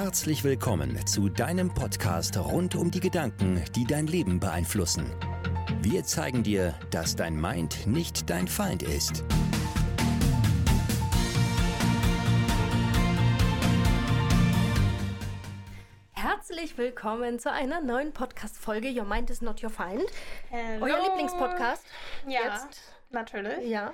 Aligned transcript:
Herzlich 0.00 0.44
willkommen 0.44 1.04
zu 1.08 1.28
deinem 1.28 1.74
Podcast 1.74 2.36
rund 2.38 2.76
um 2.76 2.88
die 2.92 3.00
Gedanken, 3.00 3.64
die 3.74 3.84
dein 3.84 4.06
Leben 4.06 4.38
beeinflussen. 4.38 5.12
Wir 5.82 6.04
zeigen 6.04 6.44
dir, 6.44 6.78
dass 6.92 7.16
dein 7.16 7.34
Mind 7.34 7.84
nicht 7.88 8.30
dein 8.30 8.46
Feind 8.46 8.84
ist. 8.84 9.24
Herzlich 16.12 16.78
willkommen 16.78 17.40
zu 17.40 17.50
einer 17.50 17.80
neuen 17.80 18.12
Podcast-Folge 18.12 18.96
Your 18.96 19.04
Mind 19.04 19.30
is 19.30 19.42
not 19.42 19.64
your 19.64 19.70
Feind. 19.70 20.04
Hello. 20.48 20.86
Euer 20.86 21.02
Lieblingspodcast. 21.08 21.84
Ja, 22.28 22.40
Jetzt. 22.44 22.82
natürlich. 23.10 23.68
Ja. 23.68 23.92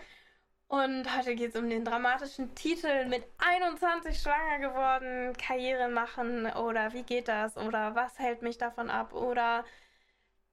Und 0.74 1.16
heute 1.16 1.36
geht 1.36 1.54
es 1.54 1.60
um 1.60 1.70
den 1.70 1.84
dramatischen 1.84 2.52
Titel 2.56 3.04
mit 3.04 3.22
21 3.38 4.18
schwanger 4.18 4.58
geworden, 4.58 5.32
Karriere 5.34 5.88
machen 5.88 6.46
oder 6.46 6.92
wie 6.92 7.04
geht 7.04 7.28
das 7.28 7.56
oder 7.56 7.94
was 7.94 8.18
hält 8.18 8.42
mich 8.42 8.58
davon 8.58 8.90
ab 8.90 9.14
oder 9.14 9.64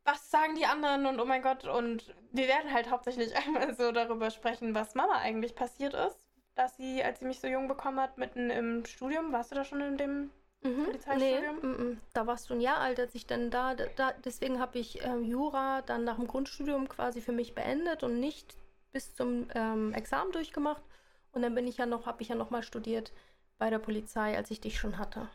was 0.03 0.29
sagen 0.29 0.53
die 0.53 0.67
anderen 0.67 1.07
und 1.07 1.19
oh 1.19 1.25
mein 1.25 1.41
Gott 1.41 1.65
und 1.65 2.13
wir 2.31 2.47
werden 2.47 2.71
halt 2.71 2.91
hauptsächlich 2.91 3.35
einmal 3.47 3.73
so 3.73 3.91
darüber 3.91 4.29
sprechen, 4.29 4.75
was 4.75 4.93
Mama 4.93 5.17
eigentlich 5.17 5.55
passiert 5.55 5.95
ist, 5.95 6.19
dass 6.53 6.77
sie, 6.77 7.03
als 7.03 7.17
sie 7.17 7.25
mich 7.25 7.39
so 7.39 7.47
jung 7.47 7.67
bekommen 7.67 7.99
hat, 7.99 8.19
mitten 8.19 8.51
im 8.51 8.85
Studium, 8.85 9.31
warst 9.31 9.49
du 9.49 9.55
da 9.55 9.63
schon 9.63 9.81
in 9.81 9.97
dem 9.97 10.29
Mhm. 10.63 10.85
Polizeistudium? 10.85 11.55
Nee, 11.63 11.67
mm, 11.67 11.89
mm. 11.89 12.01
da 12.13 12.27
warst 12.27 12.47
du 12.47 12.53
ein 12.53 12.61
Jahr 12.61 12.77
alt, 12.77 12.99
als 12.99 13.15
ich 13.15 13.25
dann 13.25 13.49
da, 13.49 13.73
da 13.73 14.13
deswegen 14.23 14.59
habe 14.59 14.77
ich 14.77 15.03
ähm, 15.03 15.23
Jura 15.23 15.81
dann 15.81 16.03
nach 16.03 16.17
dem 16.17 16.27
Grundstudium 16.27 16.87
quasi 16.87 17.19
für 17.19 17.31
mich 17.31 17.55
beendet 17.55 18.03
und 18.03 18.19
nicht 18.19 18.55
bis 18.91 19.15
zum 19.15 19.47
ähm, 19.55 19.93
Examen 19.93 20.31
durchgemacht. 20.31 20.83
Und 21.31 21.41
dann 21.43 21.55
bin 21.55 21.67
ich 21.67 21.77
ja 21.77 21.85
noch, 21.85 22.05
habe 22.05 22.21
ich 22.21 22.29
ja 22.29 22.35
noch 22.35 22.49
mal 22.49 22.63
studiert 22.63 23.11
bei 23.57 23.69
der 23.69 23.79
Polizei, 23.79 24.35
als 24.35 24.51
ich 24.51 24.59
dich 24.61 24.79
schon 24.79 24.97
hatte. 24.97 25.29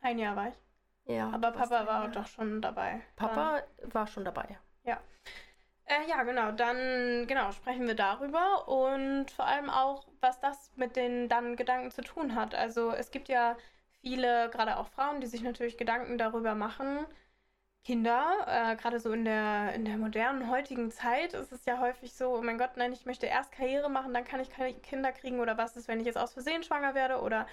ein 0.00 0.18
Jahr 0.18 0.36
war 0.36 0.48
ich. 0.48 0.54
Ja. 1.06 1.30
Aber 1.30 1.50
Papa 1.52 1.86
war 1.86 2.04
Jahr. 2.04 2.08
doch 2.08 2.26
schon 2.26 2.60
dabei. 2.60 3.00
Papa 3.16 3.62
war 3.84 4.06
schon 4.06 4.24
dabei. 4.24 4.58
Ja. 4.84 5.00
Äh, 5.86 6.08
ja, 6.08 6.22
genau. 6.22 6.52
Dann 6.52 7.26
genau 7.26 7.50
sprechen 7.52 7.86
wir 7.86 7.94
darüber 7.94 8.68
und 8.68 9.30
vor 9.30 9.46
allem 9.46 9.70
auch, 9.70 10.06
was 10.20 10.38
das 10.40 10.70
mit 10.76 10.96
den 10.96 11.28
dann 11.28 11.56
Gedanken 11.56 11.90
zu 11.90 12.02
tun 12.02 12.34
hat. 12.34 12.54
Also 12.54 12.92
es 12.92 13.10
gibt 13.10 13.28
ja 13.28 13.56
viele, 14.02 14.50
gerade 14.50 14.76
auch 14.76 14.88
Frauen, 14.88 15.20
die 15.20 15.26
sich 15.26 15.42
natürlich 15.42 15.78
Gedanken 15.78 16.18
darüber 16.18 16.54
machen. 16.54 17.06
Kinder, 17.88 18.44
äh, 18.46 18.76
gerade 18.76 19.00
so 19.00 19.10
in 19.12 19.24
der, 19.24 19.72
in 19.72 19.86
der 19.86 19.96
modernen 19.96 20.50
heutigen 20.50 20.90
Zeit 20.90 21.32
ist 21.32 21.52
es 21.52 21.64
ja 21.64 21.80
häufig 21.80 22.12
so, 22.12 22.34
oh 22.36 22.42
mein 22.42 22.58
Gott, 22.58 22.72
nein, 22.76 22.92
ich 22.92 23.06
möchte 23.06 23.24
erst 23.24 23.50
Karriere 23.50 23.88
machen, 23.88 24.12
dann 24.12 24.24
kann 24.24 24.40
ich 24.40 24.50
keine 24.50 24.74
Kinder 24.74 25.10
kriegen 25.10 25.40
oder 25.40 25.56
was 25.56 25.74
ist, 25.74 25.88
wenn 25.88 25.98
ich 25.98 26.04
jetzt 26.04 26.18
aus 26.18 26.34
Versehen 26.34 26.62
schwanger 26.62 26.94
werde 26.94 27.22
oder 27.22 27.46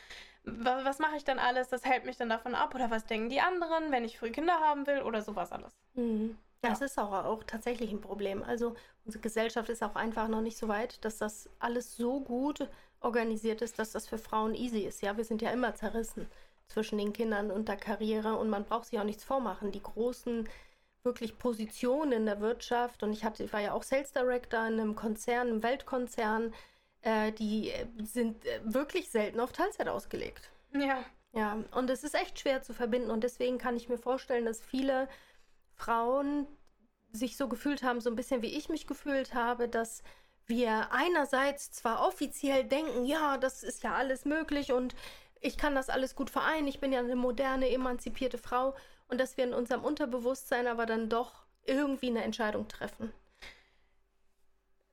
wa- 0.43 0.81
was 0.83 0.99
mache 0.99 1.15
ich 1.15 1.23
dann 1.23 1.39
alles, 1.39 1.69
das 1.69 1.85
hält 1.85 2.03
mich 2.03 2.17
dann 2.17 2.27
davon 2.27 2.53
ab 2.53 2.75
oder 2.75 2.91
was 2.91 3.05
denken 3.05 3.29
die 3.29 3.39
anderen, 3.39 3.93
wenn 3.93 4.03
ich 4.03 4.19
früh 4.19 4.29
Kinder 4.29 4.59
haben 4.59 4.85
will 4.87 5.03
oder 5.03 5.21
sowas 5.21 5.53
alles. 5.53 5.71
Mhm. 5.93 6.37
Ja. 6.61 6.71
Das 6.71 6.81
ist 6.81 6.99
auch, 6.99 7.13
auch 7.13 7.43
tatsächlich 7.45 7.93
ein 7.93 8.01
Problem. 8.01 8.43
Also 8.43 8.75
unsere 9.05 9.21
Gesellschaft 9.21 9.69
ist 9.69 9.83
auch 9.83 9.95
einfach 9.95 10.27
noch 10.27 10.41
nicht 10.41 10.57
so 10.57 10.67
weit, 10.67 11.05
dass 11.05 11.17
das 11.17 11.49
alles 11.59 11.95
so 11.95 12.19
gut 12.19 12.67
organisiert 12.99 13.61
ist, 13.61 13.79
dass 13.79 13.93
das 13.93 14.05
für 14.05 14.17
Frauen 14.17 14.53
easy 14.53 14.79
ist. 14.79 15.01
Ja, 15.01 15.15
wir 15.15 15.23
sind 15.23 15.41
ja 15.41 15.51
immer 15.51 15.75
zerrissen 15.75 16.27
zwischen 16.67 16.97
den 16.97 17.13
Kindern 17.13 17.51
und 17.51 17.67
der 17.67 17.77
Karriere 17.77 18.35
und 18.37 18.49
man 18.49 18.65
braucht 18.65 18.87
sich 18.87 18.99
auch 18.99 19.03
nichts 19.03 19.23
vormachen. 19.23 19.71
Die 19.71 19.83
großen 19.83 20.47
wirklich 21.03 21.37
Positionen 21.37 22.11
in 22.11 22.25
der 22.25 22.41
Wirtschaft 22.41 23.03
und 23.03 23.13
ich 23.13 23.23
hatte, 23.23 23.43
ich 23.43 23.53
war 23.53 23.61
ja 23.61 23.73
auch 23.73 23.83
Sales 23.83 24.11
Director 24.11 24.65
in 24.67 24.79
einem 24.79 24.95
Konzern, 24.95 25.47
einem 25.47 25.63
Weltkonzern, 25.63 26.53
äh, 27.01 27.31
die 27.31 27.69
äh, 27.69 27.85
sind 28.03 28.43
äh, 28.45 28.59
wirklich 28.63 29.09
selten 29.11 29.39
auf 29.39 29.51
Teilzeit 29.51 29.87
ausgelegt. 29.87 30.49
Ja. 30.73 31.03
Ja, 31.31 31.61
und 31.71 31.89
es 31.89 32.05
ist 32.05 32.15
echt 32.15 32.39
schwer 32.39 32.61
zu 32.61 32.73
verbinden 32.73 33.11
und 33.11 33.23
deswegen 33.23 33.57
kann 33.57 33.75
ich 33.75 33.89
mir 33.89 33.97
vorstellen, 33.97 34.45
dass 34.45 34.63
viele 34.63 35.09
Frauen 35.73 36.47
sich 37.11 37.35
so 37.35 37.49
gefühlt 37.49 37.83
haben, 37.83 37.99
so 37.99 38.09
ein 38.09 38.15
bisschen 38.15 38.41
wie 38.41 38.57
ich 38.57 38.69
mich 38.69 38.87
gefühlt 38.87 39.33
habe, 39.33 39.67
dass 39.67 40.01
wir 40.47 40.91
einerseits 40.91 41.71
zwar 41.71 42.07
offiziell 42.07 42.63
denken, 42.63 43.05
ja, 43.05 43.37
das 43.37 43.63
ist 43.63 43.83
ja 43.83 43.95
alles 43.95 44.23
möglich 44.23 44.71
und 44.71 44.95
ich 45.45 45.57
kann 45.57 45.75
das 45.75 45.89
alles 45.89 46.15
gut 46.15 46.29
vereinen, 46.29 46.67
ich 46.67 46.79
bin 46.79 46.91
ja 46.91 46.99
eine 46.99 47.15
moderne, 47.15 47.69
emanzipierte 47.69 48.37
Frau 48.37 48.75
und 49.07 49.21
dass 49.21 49.37
wir 49.37 49.43
in 49.43 49.53
unserem 49.53 49.83
Unterbewusstsein 49.83 50.67
aber 50.67 50.85
dann 50.85 51.07
doch 51.07 51.45
irgendwie 51.65 52.09
eine 52.09 52.23
Entscheidung 52.23 52.67
treffen. 52.67 53.13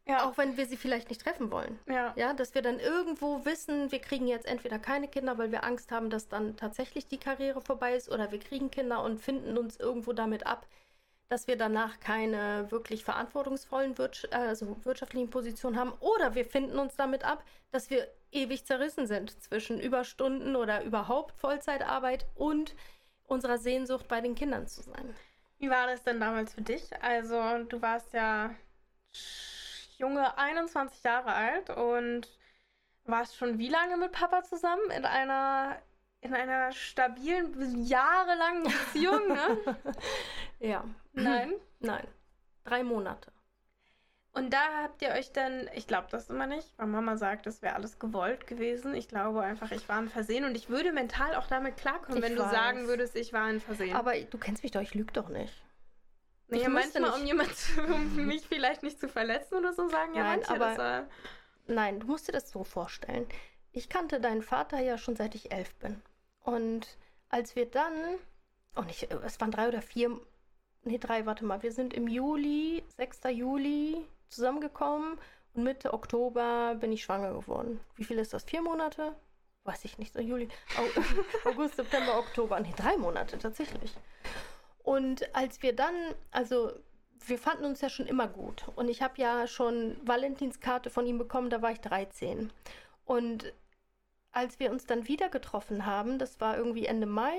Ja. 0.06 0.28
Auch 0.28 0.36
wenn 0.36 0.56
wir 0.56 0.66
sie 0.66 0.76
vielleicht 0.76 1.08
nicht 1.08 1.22
treffen 1.22 1.50
wollen. 1.50 1.78
Ja. 1.88 2.12
Ja, 2.16 2.34
dass 2.34 2.54
wir 2.54 2.60
dann 2.60 2.80
irgendwo 2.80 3.44
wissen, 3.44 3.92
wir 3.92 4.00
kriegen 4.00 4.26
jetzt 4.26 4.46
entweder 4.46 4.78
keine 4.78 5.08
Kinder, 5.08 5.38
weil 5.38 5.52
wir 5.52 5.64
Angst 5.64 5.92
haben, 5.92 6.10
dass 6.10 6.28
dann 6.28 6.56
tatsächlich 6.56 7.06
die 7.06 7.18
Karriere 7.18 7.60
vorbei 7.60 7.94
ist, 7.94 8.10
oder 8.10 8.32
wir 8.32 8.40
kriegen 8.40 8.70
Kinder 8.70 9.02
und 9.02 9.20
finden 9.20 9.56
uns 9.56 9.76
irgendwo 9.78 10.12
damit 10.12 10.46
ab, 10.46 10.66
dass 11.32 11.46
wir 11.46 11.56
danach 11.56 11.98
keine 11.98 12.70
wirklich 12.70 13.04
verantwortungsvollen 13.04 13.96
Wirtsch 13.96 14.26
also 14.32 14.76
wirtschaftlichen 14.84 15.30
Positionen 15.30 15.78
haben, 15.78 15.94
oder 16.00 16.34
wir 16.34 16.44
finden 16.44 16.78
uns 16.78 16.94
damit 16.94 17.24
ab, 17.24 17.42
dass 17.70 17.88
wir 17.88 18.06
ewig 18.32 18.66
zerrissen 18.66 19.06
sind 19.06 19.42
zwischen 19.42 19.80
Überstunden 19.80 20.56
oder 20.56 20.84
überhaupt 20.84 21.34
Vollzeitarbeit 21.40 22.26
und 22.34 22.74
unserer 23.24 23.56
Sehnsucht 23.56 24.08
bei 24.08 24.20
den 24.20 24.34
Kindern 24.34 24.66
zu 24.66 24.82
sein. 24.82 25.14
Wie 25.58 25.70
war 25.70 25.86
das 25.86 26.02
denn 26.02 26.20
damals 26.20 26.52
für 26.52 26.60
dich? 26.60 26.90
Also, 27.02 27.64
du 27.64 27.80
warst 27.80 28.12
ja 28.12 28.54
junge 29.96 30.36
21 30.36 31.02
Jahre 31.02 31.32
alt 31.32 31.70
und 31.70 32.28
warst 33.04 33.36
schon 33.36 33.56
wie 33.56 33.70
lange 33.70 33.96
mit 33.96 34.12
Papa 34.12 34.42
zusammen? 34.42 34.90
In 34.94 35.06
einer, 35.06 35.80
in 36.22 36.34
einer 36.34 36.72
stabilen, 36.72 37.84
jahrelangen 37.84 38.62
Beziehung, 38.64 39.28
ne? 39.28 39.58
Ja, 40.60 40.84
Nein. 41.12 41.52
nein, 41.80 42.06
drei 42.64 42.82
Monate. 42.84 43.30
Und 44.34 44.50
da 44.54 44.62
habt 44.82 45.02
ihr 45.02 45.10
euch 45.10 45.32
dann, 45.32 45.68
ich 45.74 45.86
glaube 45.86 46.06
das 46.10 46.30
immer 46.30 46.46
nicht, 46.46 46.72
weil 46.78 46.86
Mama 46.86 47.16
sagt, 47.18 47.44
das 47.44 47.60
wäre 47.60 47.74
alles 47.74 47.98
gewollt 47.98 48.46
gewesen. 48.46 48.94
Ich 48.94 49.08
glaube 49.08 49.42
einfach, 49.42 49.70
ich 49.72 49.86
war 49.90 49.98
ein 49.98 50.08
Versehen 50.08 50.44
und 50.44 50.54
ich 50.54 50.70
würde 50.70 50.90
mental 50.92 51.34
auch 51.34 51.46
damit 51.48 51.76
klarkommen, 51.76 52.16
Ich 52.18 52.22
wenn 52.24 52.36
du 52.36 52.42
weiß. 52.42 52.50
sagen 52.50 52.86
würdest, 52.86 53.14
ich 53.14 53.34
war 53.34 53.44
ein 53.44 53.60
Versehen. 53.60 53.94
Aber 53.94 54.18
du 54.18 54.38
kennst 54.38 54.62
mich 54.62 54.72
doch, 54.72 54.80
ich 54.80 54.94
lüge 54.94 55.12
doch 55.12 55.28
nicht. 55.28 55.52
Nee, 56.48 56.58
ich 56.62 56.68
müsste 56.68 57.00
manchmal, 57.00 57.20
nicht- 57.20 57.20
um 57.20 57.26
jemand, 57.26 58.14
um 58.16 58.26
mich 58.26 58.46
vielleicht 58.46 58.82
nicht 58.82 58.98
zu 59.00 59.08
verletzen 59.08 59.54
oder 59.56 59.72
so, 59.74 59.88
sagen 59.88 60.14
ja 60.14 60.22
Nein, 60.22 60.38
manche, 60.38 60.50
aber- 60.54 60.68
das 60.68 60.78
war... 60.78 61.04
Nein, 61.66 62.00
du 62.00 62.06
musst 62.06 62.26
dir 62.28 62.32
das 62.32 62.50
so 62.50 62.64
vorstellen. 62.64 63.26
Ich 63.70 63.88
kannte 63.90 64.18
deinen 64.20 64.42
Vater 64.42 64.80
ja 64.80 64.96
schon 64.98 65.14
seit 65.16 65.34
ich 65.34 65.52
elf 65.52 65.74
bin. 65.76 66.00
Und 66.42 66.86
als 67.28 67.56
wir 67.56 67.66
dann, 67.66 67.92
oh 68.76 68.82
nicht, 68.82 69.10
es 69.10 69.40
waren 69.40 69.50
drei 69.50 69.68
oder 69.68 69.82
vier, 69.82 70.18
nee, 70.84 70.98
drei, 70.98 71.26
warte 71.26 71.44
mal, 71.44 71.62
wir 71.62 71.72
sind 71.72 71.94
im 71.94 72.08
Juli, 72.08 72.82
6. 72.96 73.20
Juli 73.30 74.04
zusammengekommen 74.28 75.18
und 75.54 75.62
Mitte 75.64 75.92
Oktober 75.92 76.74
bin 76.80 76.92
ich 76.92 77.02
schwanger 77.04 77.32
geworden. 77.32 77.80
Wie 77.96 78.04
viel 78.04 78.18
ist 78.18 78.32
das? 78.32 78.44
Vier 78.44 78.62
Monate? 78.62 79.14
Weiß 79.64 79.84
ich 79.84 79.98
nicht, 79.98 80.12
so 80.12 80.20
Juli, 80.20 80.48
Au- 80.76 81.48
August, 81.50 81.76
September, 81.76 82.18
Oktober. 82.18 82.58
Nee, 82.58 82.74
drei 82.76 82.96
Monate 82.96 83.38
tatsächlich. 83.38 83.94
Und 84.82 85.32
als 85.34 85.62
wir 85.62 85.76
dann, 85.76 85.94
also 86.32 86.72
wir 87.24 87.38
fanden 87.38 87.64
uns 87.66 87.80
ja 87.80 87.88
schon 87.88 88.06
immer 88.06 88.26
gut. 88.26 88.64
Und 88.74 88.88
ich 88.88 89.00
habe 89.00 89.14
ja 89.18 89.46
schon 89.46 89.96
Valentinskarte 90.04 90.90
von 90.90 91.06
ihm 91.06 91.18
bekommen, 91.18 91.50
da 91.50 91.62
war 91.62 91.70
ich 91.70 91.80
13. 91.80 92.52
Und 93.04 93.52
als 94.32 94.58
wir 94.58 94.70
uns 94.70 94.86
dann 94.86 95.08
wieder 95.08 95.28
getroffen 95.28 95.86
haben, 95.86 96.18
das 96.18 96.40
war 96.40 96.56
irgendwie 96.56 96.86
Ende 96.86 97.06
Mai, 97.06 97.38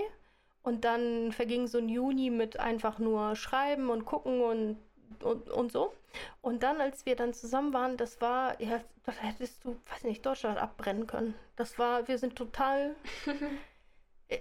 und 0.64 0.86
dann 0.86 1.32
verging 1.34 1.68
so 1.68 1.78
ein 1.78 1.90
Juni 1.90 2.30
mit 2.30 2.60
einfach 2.60 2.98
nur 2.98 3.36
Schreiben 3.36 3.90
und 3.90 4.06
Gucken 4.06 4.42
und, 4.42 4.78
und, 5.22 5.50
und 5.50 5.72
so. 5.72 5.94
Und 6.42 6.64
dann, 6.64 6.80
als 6.80 7.06
wir 7.06 7.16
dann 7.16 7.34
zusammen 7.34 7.74
waren, 7.74 7.98
das 7.98 8.22
war, 8.22 8.60
ja, 8.62 8.80
das 9.06 9.22
hättest 9.22 9.66
du, 9.66 9.76
weiß 9.92 10.04
nicht, 10.06 10.26
Deutschland 10.26 10.58
abbrennen 10.58 11.06
können. 11.06 11.36
Das 11.58 11.78
war, 11.78 12.08
wir 12.08 12.18
sind 12.18 12.36
total. 12.36 12.96
äh, 14.30 14.40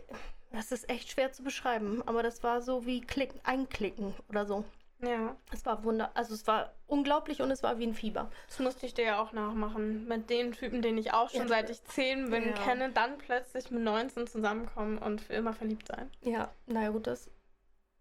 das 0.53 0.71
ist 0.71 0.89
echt 0.91 1.11
schwer 1.11 1.33
zu 1.33 1.43
beschreiben, 1.43 2.03
aber 2.07 2.23
das 2.23 2.43
war 2.43 2.61
so 2.61 2.85
wie 2.85 3.01
Klicken, 3.01 3.41
einklicken 3.43 4.15
oder 4.29 4.45
so. 4.47 4.65
Ja, 5.05 5.37
Es 5.53 5.67
war 5.67 5.83
wunder, 5.83 6.13
also 6.15 6.33
es 6.33 6.47
war 6.47 6.73
unglaublich 6.87 7.43
und 7.43 7.51
es 7.51 7.63
war 7.65 7.79
wie 7.79 7.87
ein 7.87 7.95
Fieber. 7.95 8.31
das 8.47 8.61
musste 8.61 8.87
ich 8.87 8.95
dir 8.95 9.05
ja 9.05 9.21
auch 9.23 9.33
nachmachen. 9.33 10.07
Mit 10.07 10.31
den 10.31 10.53
Typen, 10.53 10.81
den 10.81 10.97
ich 10.97 11.13
auch 11.13 11.29
schon 11.29 11.43
Ja. 11.43 11.49
seit 11.49 11.71
ich 11.71 11.83
10 11.85 12.31
bin, 12.31 12.51
Ja. 12.51 12.53
kenne, 12.55 12.91
dann 12.93 13.19
plötzlich 13.19 13.71
mit 13.73 13.83
19 13.83 14.27
zusammenkommen 14.29 14.99
und 14.99 15.21
für 15.21 15.33
immer 15.35 15.55
verliebt 15.55 15.89
sein. 15.89 16.09
Ja, 16.21 16.53
naja 16.67 16.91
gut, 16.91 17.07
das 17.09 17.29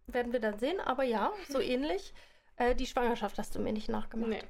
werden 0.06 0.32
wir 0.32 0.40
dann 0.40 0.60
sehen, 0.60 0.80
aber 0.80 1.04
ja, 1.04 1.32
so 1.50 1.60
ähnlich. 1.60 2.14
Äh, 2.58 2.76
die 2.76 2.86
Schwangerschaft 2.86 3.38
hast 3.40 3.56
du 3.56 3.60
mir 3.60 3.74
nicht 3.74 3.90
nachgemacht. 3.90 4.30
Nee. 4.30 4.44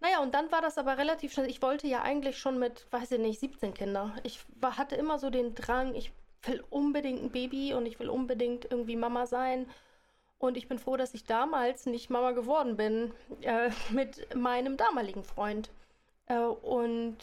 Naja, 0.00 0.20
und 0.20 0.32
dann 0.34 0.50
war 0.50 0.62
das 0.62 0.78
aber 0.78 0.96
relativ 0.96 1.32
schnell. 1.34 1.50
Ich 1.50 1.60
wollte 1.60 1.86
ja 1.86 2.00
eigentlich 2.02 2.38
schon 2.38 2.58
mit, 2.58 2.86
weiß 2.92 3.12
ich 3.12 3.18
nicht, 3.18 3.40
17 3.40 3.74
Kinder. 3.74 4.14
Ich 4.22 4.40
war, 4.56 4.78
hatte 4.78 4.96
immer 4.96 5.18
so 5.18 5.28
den 5.28 5.54
Drang, 5.54 5.94
ich 5.94 6.12
will 6.44 6.64
unbedingt 6.70 7.22
ein 7.22 7.30
Baby 7.30 7.74
und 7.74 7.84
ich 7.84 8.00
will 8.00 8.08
unbedingt 8.08 8.64
irgendwie 8.70 8.96
Mama 8.96 9.26
sein. 9.26 9.68
Und 10.40 10.56
ich 10.56 10.66
bin 10.66 10.80
froh, 10.80 10.96
dass 10.96 11.14
ich 11.14 11.24
damals 11.24 11.86
nicht 11.86 12.10
Mama 12.10 12.32
geworden 12.32 12.76
bin 12.76 13.12
äh, 13.42 13.70
mit 13.90 14.34
meinem 14.34 14.76
damaligen 14.76 15.22
Freund. 15.22 15.70
Äh, 16.26 16.38
und 16.38 17.18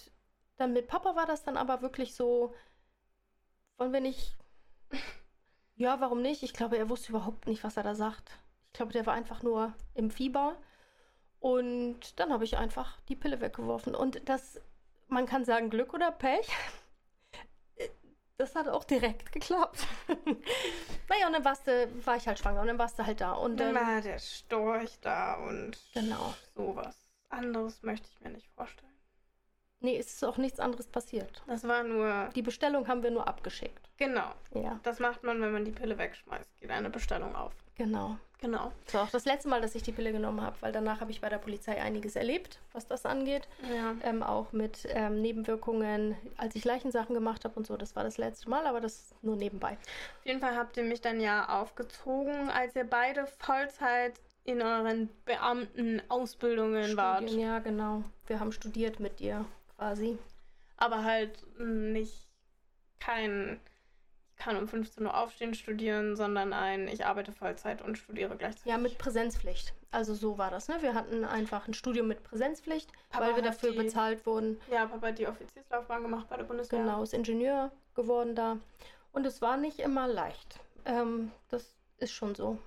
dann 0.56 0.72
mit 0.72 0.88
Papa 0.88 1.18
war 1.18 1.26
das 1.26 1.44
dann 1.44 1.58
aber 1.58 1.82
wirklich 1.82 2.16
so, 2.16 2.56
wollen 3.78 3.92
wir 3.92 4.00
nicht 4.00 4.38
Ja, 5.78 6.02
warum 6.02 6.24
nicht? 6.24 6.42
Ich 6.42 6.54
glaube, 6.54 6.78
er 6.78 6.90
wusste 6.90 7.10
überhaupt 7.10 7.46
nicht, 7.46 7.64
was 7.64 7.78
er 7.78 7.84
da 7.84 7.94
sagt. 7.94 8.32
Ich 8.68 8.74
glaube, 8.74 8.94
der 8.94 9.06
war 9.06 9.14
einfach 9.14 9.44
nur 9.44 9.74
im 9.94 10.10
Fieber. 10.10 10.58
Und 11.40 12.20
dann 12.20 12.34
habe 12.34 12.46
ich 12.46 12.58
einfach 12.58 13.00
die 13.10 13.16
Pille 13.16 13.42
weggeworfen. 13.42 13.94
Und 13.94 14.28
das, 14.28 14.60
man 15.08 15.28
kann 15.28 15.46
sagen, 15.46 15.70
Glück 15.70 15.94
oder 15.94 16.12
Pech. 16.12 16.48
Das 18.38 18.54
hat 18.56 18.68
auch 18.68 18.84
direkt 18.84 19.32
geklappt. 19.32 19.88
naja, 21.10 21.28
und 21.28 21.34
dann 21.34 21.44
warst 21.46 21.66
du, 21.66 21.90
war 22.06 22.18
ich 22.18 22.28
halt 22.28 22.38
schwanger 22.38 22.62
und 22.62 22.68
dann 22.68 22.78
warst 22.78 23.00
du 23.00 23.06
halt 23.06 23.20
da. 23.20 23.32
Und 23.34 23.58
Dann 23.60 23.74
dann, 23.74 23.84
war 23.88 24.02
der 24.02 24.20
Storch 24.20 25.00
da 25.02 25.36
und 25.36 25.78
Genau. 25.94 26.34
sowas. 26.56 26.96
Anderes 27.30 27.82
möchte 27.82 28.08
ich 28.12 28.20
mir 28.22 28.30
nicht 28.30 28.48
vorstellen. 28.56 28.92
Nee, 29.80 29.98
es 29.98 30.08
ist 30.14 30.24
auch 30.24 30.38
nichts 30.38 30.60
anderes 30.60 30.88
passiert. 30.88 31.44
Das 31.48 31.68
war 31.68 31.84
nur. 31.84 32.30
Die 32.36 32.42
Bestellung 32.42 32.88
haben 32.88 33.04
wir 33.04 33.12
nur 33.12 33.28
abgeschickt. 33.28 33.90
Genau. 33.98 34.32
Ja, 34.54 34.80
Das 34.84 35.00
macht 35.00 35.24
man, 35.24 35.42
wenn 35.42 35.52
man 35.52 35.66
die 35.66 35.72
Pille 35.72 35.98
wegschmeißt. 35.98 36.58
Geht 36.60 36.72
eine 36.72 36.90
Bestellung 36.90 37.36
auf. 37.36 37.54
genau. 37.76 38.18
Genau. 38.40 38.72
Das 38.86 38.94
war 38.94 39.04
auch 39.04 39.10
das 39.10 39.26
letzte 39.26 39.50
Mal, 39.50 39.62
dass 39.62 39.74
ich 39.74 39.82
die 39.82 39.92
Pille 39.92 40.12
genommen 40.12 40.42
habe, 40.42 40.56
weil 40.62 40.72
danach 40.72 41.02
habe 41.02 41.10
ich 41.10 41.22
bei 41.22 41.30
der 41.30 41.40
Polizei 41.40 41.82
einiges 41.82 42.16
erlebt, 42.16 42.60
was 42.72 42.88
das 42.88 43.06
angeht. 43.06 43.48
Ja. 43.74 43.96
Ähm, 44.04 44.22
auch 44.22 44.52
mit 44.52 44.88
ähm, 44.90 45.22
Nebenwirkungen, 45.22 46.16
als 46.38 46.56
ich 46.56 46.64
Leichensachen 46.64 47.16
gemacht 47.16 47.46
habe 47.46 47.56
und 47.56 47.66
so. 47.66 47.78
Das 47.78 47.96
war 47.96 48.04
das 48.04 48.18
letzte 48.18 48.50
Mal, 48.50 48.68
aber 48.68 48.80
das 48.80 49.16
nur 49.24 49.36
nebenbei. 49.36 49.72
Auf 50.20 50.26
jeden 50.26 50.40
Fall 50.40 50.56
habt 50.56 50.78
ihr 50.78 50.84
mich 50.84 51.02
dann 51.02 51.20
ja 51.20 51.62
aufgezogen, 51.62 52.50
als 52.50 52.76
ihr 52.76 52.84
beide 52.84 53.26
Vollzeit 53.26 54.14
in 54.44 54.62
euren 54.62 55.10
Beamtenausbildungen 55.26 56.96
wart. 56.96 57.30
Ja, 57.32 57.60
genau. 57.60 58.04
Wir 58.28 58.40
haben 58.40 58.52
studiert 58.52 59.00
mit 59.00 59.20
dir 59.20 59.46
quasi. 59.76 60.18
Aber 60.78 61.04
halt 61.04 61.44
nicht 61.60 62.30
kein, 63.00 63.60
kann 64.38 64.56
um 64.58 64.68
15 64.68 65.06
Uhr 65.06 65.18
aufstehen, 65.18 65.54
studieren, 65.56 66.16
sondern 66.16 66.54
ein, 66.54 66.88
ich 66.88 67.06
arbeite 67.06 67.32
Vollzeit 67.32 67.82
und 67.82 67.98
studiere 67.98 68.36
gleichzeitig. 68.38 68.66
Ja, 68.72 68.78
mit 68.78 68.98
Präsenzpflicht. 68.98 69.74
Also 69.92 70.14
so 70.14 70.38
war 70.38 70.52
das, 70.52 70.68
ne? 70.68 70.78
Wir 70.82 70.94
hatten 70.94 71.24
einfach 71.26 71.68
ein 71.68 71.74
Studium 71.74 72.08
mit 72.08 72.24
Präsenzpflicht, 72.24 72.92
Papa 73.10 73.26
weil 73.28 73.36
wir 73.36 73.44
dafür 73.44 73.72
die- 73.72 73.78
bezahlt 73.78 74.26
wurden. 74.26 74.60
Ja, 74.72 74.86
Papa 74.86 75.08
hat 75.08 75.18
die 75.20 75.28
Offizierslaufbahn 75.28 76.04
gemacht 76.04 76.28
bei 76.30 76.38
der 76.38 76.44
Bundeswehr. 76.44 76.80
Genau, 76.80 77.02
ist 77.04 77.14
Ingenieur 77.14 77.72
geworden 77.96 78.36
da. 78.36 78.58
Und 79.12 79.26
es 79.26 79.42
war 79.42 79.58
nicht 79.58 79.80
immer 79.80 80.08
leicht. 80.08 80.60
Ähm, 80.86 81.32
das 81.50 81.76
ist 81.98 82.12
schon 82.12 82.36
so. 82.36 82.60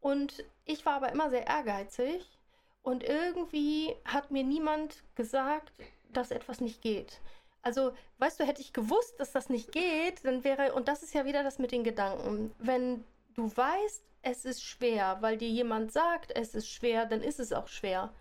Und 0.00 0.44
ich 0.64 0.84
war 0.84 0.94
aber 0.94 1.10
immer 1.12 1.30
sehr 1.30 1.46
ehrgeizig. 1.46 2.38
Und 2.82 3.02
irgendwie 3.02 3.94
hat 4.04 4.30
mir 4.30 4.44
niemand 4.44 5.02
gesagt, 5.16 5.72
dass 6.10 6.30
etwas 6.30 6.60
nicht 6.60 6.82
geht. 6.82 7.20
Also, 7.66 7.92
weißt 8.18 8.40
du, 8.40 8.44
hätte 8.44 8.62
ich 8.62 8.72
gewusst, 8.72 9.18
dass 9.18 9.32
das 9.32 9.48
nicht 9.48 9.72
geht, 9.72 10.24
dann 10.24 10.44
wäre, 10.44 10.72
und 10.72 10.88
das 10.88 11.02
ist 11.02 11.14
ja 11.14 11.24
wieder 11.24 11.42
das 11.42 11.58
mit 11.58 11.72
den 11.72 11.84
Gedanken, 11.84 12.52
wenn 12.58 13.04
du 13.34 13.54
weißt, 13.54 14.02
es 14.22 14.44
ist 14.44 14.62
schwer, 14.62 15.18
weil 15.20 15.36
dir 15.36 15.48
jemand 15.48 15.92
sagt, 15.92 16.34
es 16.34 16.54
ist 16.54 16.68
schwer, 16.68 17.06
dann 17.06 17.22
ist 17.22 17.40
es 17.40 17.52
auch 17.52 17.68
schwer 17.68 18.12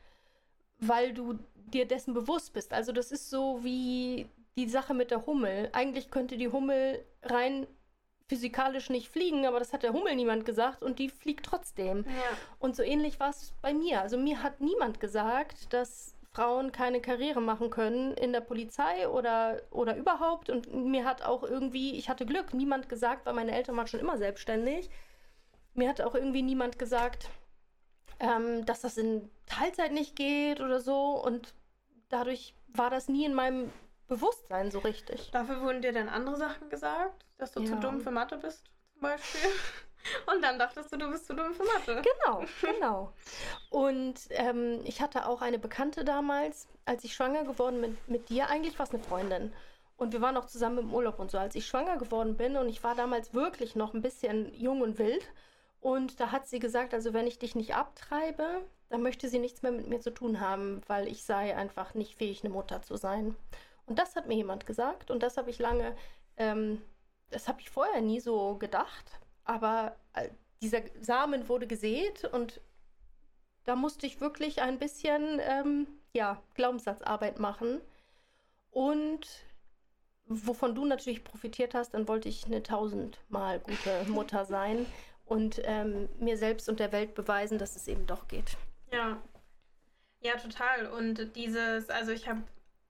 weil 0.80 1.14
du 1.14 1.40
dir 1.56 1.88
dessen 1.88 2.14
bewusst 2.14 2.54
bist. 2.54 2.74
Also 2.74 2.92
das 2.92 3.12
ist 3.12 3.30
so 3.30 3.64
wie 3.64 4.28
die 4.56 4.70
Sache 4.70 4.94
mit 4.94 5.12
der 5.12 5.26
Hummel. 5.26 5.70
Eigentlich 5.74 6.12
könnte 6.12 6.38
die 6.38 6.50
Hummel 6.50 7.04
rein 7.24 7.68
physikalisch 8.28 8.90
nicht 8.90 9.10
fliegen, 9.10 9.46
aber 9.46 9.60
das 9.60 9.72
hat 9.72 9.84
der 9.84 9.94
Hummel 9.94 10.16
niemand 10.16 10.46
gesagt 10.46 10.82
und 10.82 10.98
die 10.98 11.10
fliegt 11.10 11.46
trotzdem. 11.46 12.06
Ja. 12.08 12.38
Und 12.60 12.76
so 12.76 12.82
ähnlich 12.82 13.20
war 13.20 13.30
es 13.30 13.54
bei 13.62 13.74
mir. 13.74 14.02
Also 14.02 14.18
mir 14.18 14.42
hat 14.42 14.62
niemand 14.62 15.00
gesagt, 15.00 15.72
dass 15.74 16.15
Frauen 16.36 16.74
keine 16.74 17.00
Karriere 17.00 17.40
machen 17.42 17.70
können 17.70 18.14
in 18.16 18.34
der 18.34 18.42
Polizei 18.42 19.08
oder, 19.08 19.62
oder 19.72 19.96
überhaupt. 19.96 20.50
Und 20.50 20.74
mir 20.74 21.06
hat 21.06 21.22
auch 21.22 21.44
irgendwie, 21.44 21.98
ich 21.98 22.10
hatte 22.10 22.26
Glück, 22.26 22.54
niemand 22.54 22.90
gesagt, 22.90 23.26
weil 23.26 23.34
meine 23.34 23.54
Eltern 23.54 23.78
waren 23.78 23.88
schon 23.88 24.02
immer 24.02 24.18
selbstständig. 24.18 24.90
Mir 25.76 25.88
hat 25.88 26.02
auch 26.02 26.14
irgendwie 26.14 26.42
niemand 26.42 26.78
gesagt, 26.78 27.30
ähm, 28.20 28.66
dass 28.66 28.82
das 28.82 28.98
in 28.98 29.30
Teilzeit 29.46 29.94
nicht 29.94 30.18
geht 30.18 30.60
oder 30.60 30.82
so. 30.82 31.24
Und 31.24 31.54
dadurch 32.10 32.54
war 32.68 32.90
das 32.90 33.08
nie 33.08 33.24
in 33.26 33.34
meinem 33.34 33.72
Bewusstsein 34.08 34.72
so 34.72 34.80
richtig. 34.80 35.32
Dafür 35.32 35.62
wurden 35.62 35.82
dir 35.82 35.94
dann 35.94 36.10
andere 36.10 36.36
Sachen 36.36 36.70
gesagt, 36.70 37.26
dass 37.38 37.54
du 37.54 37.64
zu 37.64 37.76
Ja. 37.76 37.80
dumm 37.80 38.02
für 38.02 38.12
Mathe 38.12 38.38
bist, 38.38 38.66
zum 38.92 39.02
Beispiel. 39.02 39.40
Und 40.32 40.42
dann 40.42 40.60
dachtest 40.60 40.92
du, 40.92 40.98
du 40.98 41.10
bist 41.10 41.28
zu 41.28 41.34
dumm 41.34 41.54
für 41.54 41.64
Mathe. 41.64 42.02
Genau, 42.02 42.44
genau. 42.62 43.14
Und 43.70 44.16
ähm, 44.30 44.82
ich 44.84 45.02
hatte 45.02 45.28
auch 45.28 45.42
eine 45.42 45.60
Bekannte 45.60 46.04
damals, 46.04 46.68
als 46.86 47.04
ich 47.04 47.14
schwanger 47.14 47.44
geworden 47.44 47.82
bin 47.82 47.98
mit 48.08 48.30
dir. 48.30 48.50
Eigentlich 48.50 48.78
war 48.78 48.86
es 48.86 48.94
eine 48.94 49.04
Freundin. 49.04 49.54
Und 49.98 50.14
wir 50.14 50.22
waren 50.22 50.38
auch 50.38 50.46
zusammen 50.46 50.80
im 50.80 50.94
Urlaub 50.94 51.20
und 51.20 51.32
so. 51.32 51.38
Als 51.38 51.56
ich 51.56 51.66
schwanger 51.66 51.98
geworden 51.98 52.36
bin 52.36 52.58
und 52.58 52.68
ich 52.70 52.84
war 52.84 52.96
damals 52.96 53.34
wirklich 53.34 53.76
noch 53.76 53.94
ein 53.94 54.02
bisschen 54.02 54.54
jung 54.54 54.82
und 54.82 54.98
wild. 55.00 55.26
Und 55.80 56.20
da 56.20 56.32
hat 56.32 56.48
sie 56.48 56.60
gesagt, 56.60 56.94
also 56.94 57.14
wenn 57.14 57.28
ich 57.28 57.40
dich 57.40 57.56
nicht 57.56 57.76
abtreibe, 57.76 58.62
dann 58.90 59.02
möchte 59.02 59.30
sie 59.30 59.40
nichts 59.40 59.62
mehr 59.62 59.72
mit 59.72 59.88
mir 59.88 60.00
zu 60.00 60.12
tun 60.12 60.40
haben, 60.40 60.82
weil 60.88 61.08
ich 61.08 61.24
sei 61.24 61.56
einfach 61.56 61.94
nicht 61.94 62.16
fähig, 62.16 62.44
eine 62.44 62.54
Mutter 62.54 62.82
zu 62.82 62.98
sein. 62.98 63.36
Und 63.86 64.00
das 64.00 64.16
hat 64.16 64.28
mir 64.28 64.36
jemand 64.36 64.66
gesagt 64.66 65.12
und 65.12 65.22
das 65.22 65.38
habe 65.38 65.50
ich 65.50 65.60
lange, 65.60 65.96
ähm, 66.38 66.82
das 67.30 67.48
habe 67.48 67.62
ich 67.62 67.70
vorher 67.70 68.02
nie 68.02 68.20
so 68.20 68.56
gedacht. 68.56 69.20
Aber 69.46 69.96
äh, 70.14 70.30
dieser 70.62 70.82
Samen 71.02 71.48
wurde 71.48 71.68
gesät 71.68 72.26
und 72.26 72.62
da 73.64 73.76
musste 73.76 74.06
ich 74.06 74.22
wirklich 74.22 74.62
ein 74.62 74.78
bisschen 74.78 75.40
ähm, 75.42 75.88
ja, 76.14 76.42
Glaubenssatzarbeit 76.56 77.40
machen. 77.40 77.82
Und 78.72 79.28
wovon 80.26 80.76
du 80.76 80.86
natürlich 80.86 81.24
profitiert 81.24 81.74
hast, 81.74 81.94
dann 81.94 82.08
wollte 82.08 82.30
ich 82.30 82.46
eine 82.46 82.64
tausendmal 82.64 83.60
gute 83.60 84.06
Mutter 84.08 84.46
sein 84.46 84.86
und 85.26 85.62
ähm, 85.64 86.10
mir 86.20 86.38
selbst 86.38 86.70
und 86.70 86.80
der 86.80 86.92
Welt 86.92 87.16
beweisen, 87.16 87.58
dass 87.58 87.76
es 87.76 87.88
eben 87.88 88.06
doch 88.06 88.28
geht. 88.28 88.58
Ja. 88.92 89.22
Ja, 90.22 90.38
total. 90.38 90.88
Und 90.88 91.36
dieses, 91.36 91.90
also 91.90 92.12
ich 92.12 92.28
habe 92.28 92.42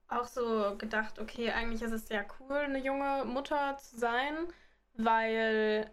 auch 0.08 0.26
so 0.26 0.76
gedacht, 0.78 1.18
okay, 1.18 1.50
eigentlich 1.50 1.82
ist 1.82 1.92
es 1.92 2.08
ja 2.08 2.24
cool, 2.40 2.56
eine 2.56 2.78
junge 2.78 3.24
Mutter 3.26 3.76
zu 3.78 3.98
sein, 3.98 4.48
weil 4.94 5.90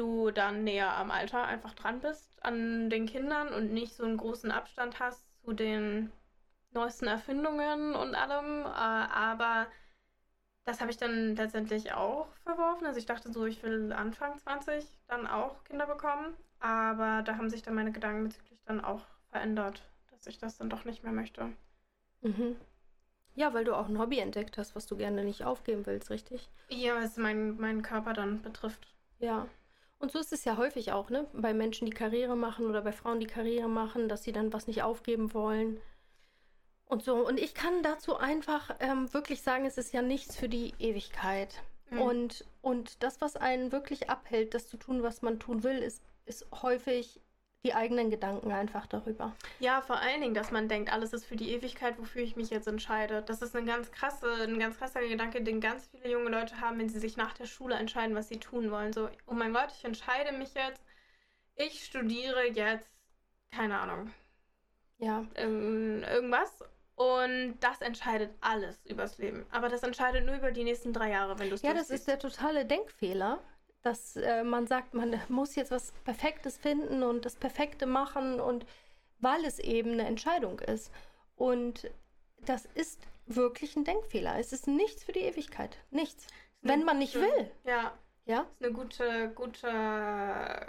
du 0.00 0.30
dann 0.30 0.64
näher 0.64 0.96
am 0.96 1.10
Alter 1.10 1.44
einfach 1.44 1.74
dran 1.74 2.00
bist 2.00 2.42
an 2.42 2.88
den 2.90 3.06
Kindern 3.06 3.52
und 3.52 3.72
nicht 3.72 3.94
so 3.94 4.04
einen 4.04 4.16
großen 4.16 4.50
Abstand 4.50 4.98
hast 4.98 5.22
zu 5.42 5.52
den 5.52 6.10
neuesten 6.72 7.06
Erfindungen 7.06 7.94
und 7.94 8.14
allem. 8.14 8.64
Äh, 8.64 8.68
aber 8.68 9.66
das 10.64 10.80
habe 10.80 10.90
ich 10.90 10.96
dann 10.96 11.36
letztendlich 11.36 11.92
auch 11.92 12.28
verworfen. 12.44 12.86
Also 12.86 12.98
ich 12.98 13.06
dachte 13.06 13.30
so, 13.32 13.44
ich 13.44 13.62
will 13.62 13.92
Anfang 13.92 14.38
20 14.38 14.86
dann 15.06 15.26
auch 15.26 15.62
Kinder 15.64 15.86
bekommen. 15.86 16.34
Aber 16.60 17.22
da 17.22 17.36
haben 17.36 17.50
sich 17.50 17.62
dann 17.62 17.74
meine 17.74 17.92
Gedanken 17.92 18.24
bezüglich 18.24 18.60
dann 18.66 18.82
auch 18.82 19.02
verändert, 19.30 19.82
dass 20.10 20.26
ich 20.26 20.38
das 20.38 20.58
dann 20.58 20.70
doch 20.70 20.84
nicht 20.84 21.02
mehr 21.02 21.12
möchte. 21.12 21.52
Mhm. 22.22 22.56
Ja, 23.34 23.54
weil 23.54 23.64
du 23.64 23.74
auch 23.74 23.88
ein 23.88 23.98
Hobby 23.98 24.18
entdeckt 24.18 24.58
hast, 24.58 24.76
was 24.76 24.86
du 24.86 24.96
gerne 24.96 25.24
nicht 25.24 25.44
aufgeben 25.44 25.86
willst, 25.86 26.10
richtig? 26.10 26.50
Ja, 26.68 26.96
was 26.96 27.16
mein, 27.16 27.56
meinen 27.58 27.82
Körper 27.82 28.12
dann 28.12 28.42
betrifft. 28.42 28.86
Ja. 29.18 29.48
Und 30.00 30.10
so 30.10 30.18
ist 30.18 30.32
es 30.32 30.46
ja 30.46 30.56
häufig 30.56 30.92
auch, 30.92 31.10
ne? 31.10 31.26
Bei 31.34 31.52
Menschen, 31.52 31.84
die 31.84 31.92
Karriere 31.92 32.34
machen 32.34 32.66
oder 32.66 32.80
bei 32.80 32.90
Frauen, 32.90 33.20
die 33.20 33.26
Karriere 33.26 33.68
machen, 33.68 34.08
dass 34.08 34.24
sie 34.24 34.32
dann 34.32 34.52
was 34.52 34.66
nicht 34.66 34.82
aufgeben 34.82 35.34
wollen. 35.34 35.78
Und 36.86 37.04
so. 37.04 37.16
Und 37.24 37.38
ich 37.38 37.54
kann 37.54 37.82
dazu 37.82 38.16
einfach 38.16 38.74
ähm, 38.80 39.12
wirklich 39.12 39.42
sagen, 39.42 39.66
es 39.66 39.76
ist 39.76 39.92
ja 39.92 40.00
nichts 40.00 40.36
für 40.36 40.48
die 40.48 40.72
Ewigkeit. 40.78 41.62
Mhm. 41.90 42.00
Und, 42.00 42.44
und 42.62 43.02
das, 43.02 43.20
was 43.20 43.36
einen 43.36 43.72
wirklich 43.72 44.08
abhält, 44.08 44.54
das 44.54 44.68
zu 44.68 44.78
tun, 44.78 45.02
was 45.02 45.20
man 45.20 45.38
tun 45.38 45.62
will, 45.62 45.78
ist, 45.78 46.02
ist 46.24 46.46
häufig 46.62 47.20
die 47.64 47.74
eigenen 47.74 48.08
Gedanken 48.10 48.52
einfach 48.52 48.86
darüber. 48.86 49.34
Ja, 49.58 49.82
vor 49.82 49.96
allen 50.00 50.20
Dingen, 50.22 50.34
dass 50.34 50.50
man 50.50 50.68
denkt, 50.68 50.90
alles 50.92 51.12
ist 51.12 51.26
für 51.26 51.36
die 51.36 51.50
Ewigkeit, 51.52 51.98
wofür 51.98 52.22
ich 52.22 52.34
mich 52.36 52.48
jetzt 52.50 52.66
entscheide. 52.66 53.22
Das 53.22 53.42
ist 53.42 53.54
eine 53.54 53.66
ganz 53.66 53.92
krasse, 53.92 54.32
ein 54.44 54.58
ganz 54.58 54.78
krasser 54.78 55.00
Gedanke, 55.06 55.42
den 55.42 55.60
ganz 55.60 55.86
viele 55.88 56.10
junge 56.10 56.30
Leute 56.30 56.60
haben, 56.60 56.78
wenn 56.78 56.88
sie 56.88 56.98
sich 56.98 57.16
nach 57.18 57.34
der 57.34 57.44
Schule 57.46 57.74
entscheiden, 57.74 58.16
was 58.16 58.28
sie 58.28 58.38
tun 58.38 58.70
wollen. 58.70 58.92
So, 58.94 59.10
oh 59.26 59.34
mein 59.34 59.52
Gott, 59.52 59.68
ich 59.76 59.84
entscheide 59.84 60.32
mich 60.32 60.54
jetzt. 60.54 60.82
Ich 61.56 61.84
studiere 61.84 62.46
jetzt, 62.48 62.88
keine 63.50 63.78
Ahnung, 63.78 64.10
Ja. 64.98 65.26
irgend- 65.34 66.06
irgendwas. 66.08 66.64
Und 66.94 67.58
das 67.60 67.80
entscheidet 67.82 68.30
alles 68.40 68.84
übers 68.86 69.18
Leben. 69.18 69.44
Aber 69.50 69.68
das 69.68 69.82
entscheidet 69.82 70.24
nur 70.24 70.36
über 70.36 70.50
die 70.52 70.64
nächsten 70.64 70.92
drei 70.94 71.10
Jahre, 71.10 71.38
wenn 71.38 71.48
du 71.48 71.54
es 71.54 71.62
Ja, 71.62 71.74
das 71.74 71.90
ist 71.90 72.08
der 72.08 72.18
totale 72.18 72.64
Denkfehler, 72.66 73.38
dass 73.82 74.16
äh, 74.16 74.44
man 74.44 74.66
sagt, 74.66 74.94
man 74.94 75.18
muss 75.28 75.54
jetzt 75.54 75.70
was 75.70 75.92
Perfektes 76.04 76.58
finden 76.58 77.02
und 77.02 77.24
das 77.24 77.36
Perfekte 77.36 77.86
machen 77.86 78.40
und 78.40 78.66
weil 79.18 79.44
es 79.44 79.58
eben 79.58 79.92
eine 79.92 80.06
Entscheidung 80.06 80.60
ist. 80.60 80.90
Und 81.36 81.90
das 82.44 82.66
ist 82.74 83.00
wirklich 83.26 83.76
ein 83.76 83.84
Denkfehler. 83.84 84.38
Es 84.38 84.52
ist 84.52 84.66
nichts 84.66 85.04
für 85.04 85.12
die 85.12 85.20
Ewigkeit. 85.20 85.78
Nichts. 85.90 86.26
Wenn 86.62 86.84
man 86.84 86.98
nicht 86.98 87.14
will. 87.14 87.50
Ja, 87.64 87.92
Ja? 88.26 88.40
ist 88.40 88.64
eine 88.64 88.72
gute, 88.72 89.30
gute, 89.34 90.66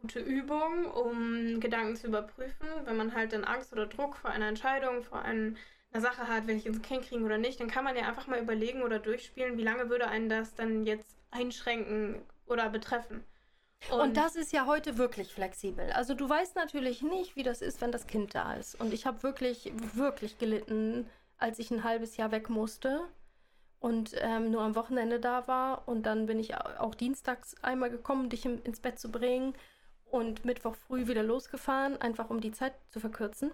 gute 0.00 0.20
Übung, 0.20 0.86
um 0.86 1.58
Gedanken 1.58 1.96
zu 1.96 2.06
überprüfen. 2.06 2.68
Wenn 2.84 2.96
man 2.96 3.14
halt 3.14 3.32
dann 3.32 3.44
Angst 3.44 3.72
oder 3.72 3.86
Druck 3.86 4.16
vor 4.16 4.30
einer 4.30 4.46
Entscheidung, 4.48 5.02
vor 5.02 5.22
einem, 5.22 5.56
einer 5.92 6.00
Sache 6.00 6.28
hat, 6.28 6.46
will 6.46 6.56
ich 6.56 6.66
ein 6.66 6.82
Kind 6.82 7.02
kriegen 7.02 7.24
oder 7.24 7.38
nicht, 7.38 7.60
dann 7.60 7.70
kann 7.70 7.84
man 7.84 7.96
ja 7.96 8.06
einfach 8.06 8.28
mal 8.28 8.40
überlegen 8.40 8.82
oder 8.82 8.98
durchspielen, 8.98 9.58
wie 9.58 9.64
lange 9.64 9.90
würde 9.90 10.06
einen 10.06 10.28
das 10.28 10.54
dann 10.54 10.84
jetzt 10.86 11.16
einschränken, 11.30 12.22
oder 12.46 12.68
betreffen. 12.68 13.24
Und, 13.90 14.00
und, 14.00 14.16
das 14.16 14.36
ist 14.36 14.52
ja 14.52 14.66
heute 14.66 14.96
wirklich 14.96 15.32
flexibel. 15.32 15.90
Also 15.92 16.14
du 16.14 16.28
weißt 16.28 16.54
natürlich 16.54 17.02
nicht, 17.02 17.36
wie 17.36 17.42
das 17.42 17.62
ist, 17.62 17.80
wenn 17.80 17.92
das 17.92 18.06
Kind 18.06 18.34
da 18.34 18.54
ist. 18.54 18.74
Und 18.76 18.92
ich 18.92 19.06
habe 19.06 19.22
wirklich, 19.22 19.72
wirklich 19.94 20.38
gelitten, 20.38 21.08
als 21.38 21.58
ich 21.58 21.70
ein 21.70 21.82
halbes 21.82 22.16
Jahr 22.16 22.30
weg 22.30 22.48
musste 22.48 23.00
und 23.80 24.14
ähm, 24.18 24.50
nur 24.50 24.62
am 24.62 24.76
Wochenende 24.76 25.18
da 25.18 25.48
war. 25.48 25.88
Und 25.88 26.06
dann 26.06 26.26
bin 26.26 26.38
ich 26.38 26.54
auch 26.54 26.94
dienstags 26.94 27.56
einmal 27.62 27.90
gekommen, 27.90 28.30
dich 28.30 28.44
im, 28.44 28.62
ins 28.62 28.80
Bett 28.80 28.98
zu 28.98 29.10
bringen 29.10 29.54
und 30.04 30.44
Mittwoch 30.44 30.76
früh 30.76 31.08
wieder 31.08 31.22
losgefahren, 31.24 32.00
einfach 32.00 32.30
um 32.30 32.40
die 32.40 32.52
Zeit 32.52 32.74
zu 32.90 33.00
verkürzen. 33.00 33.50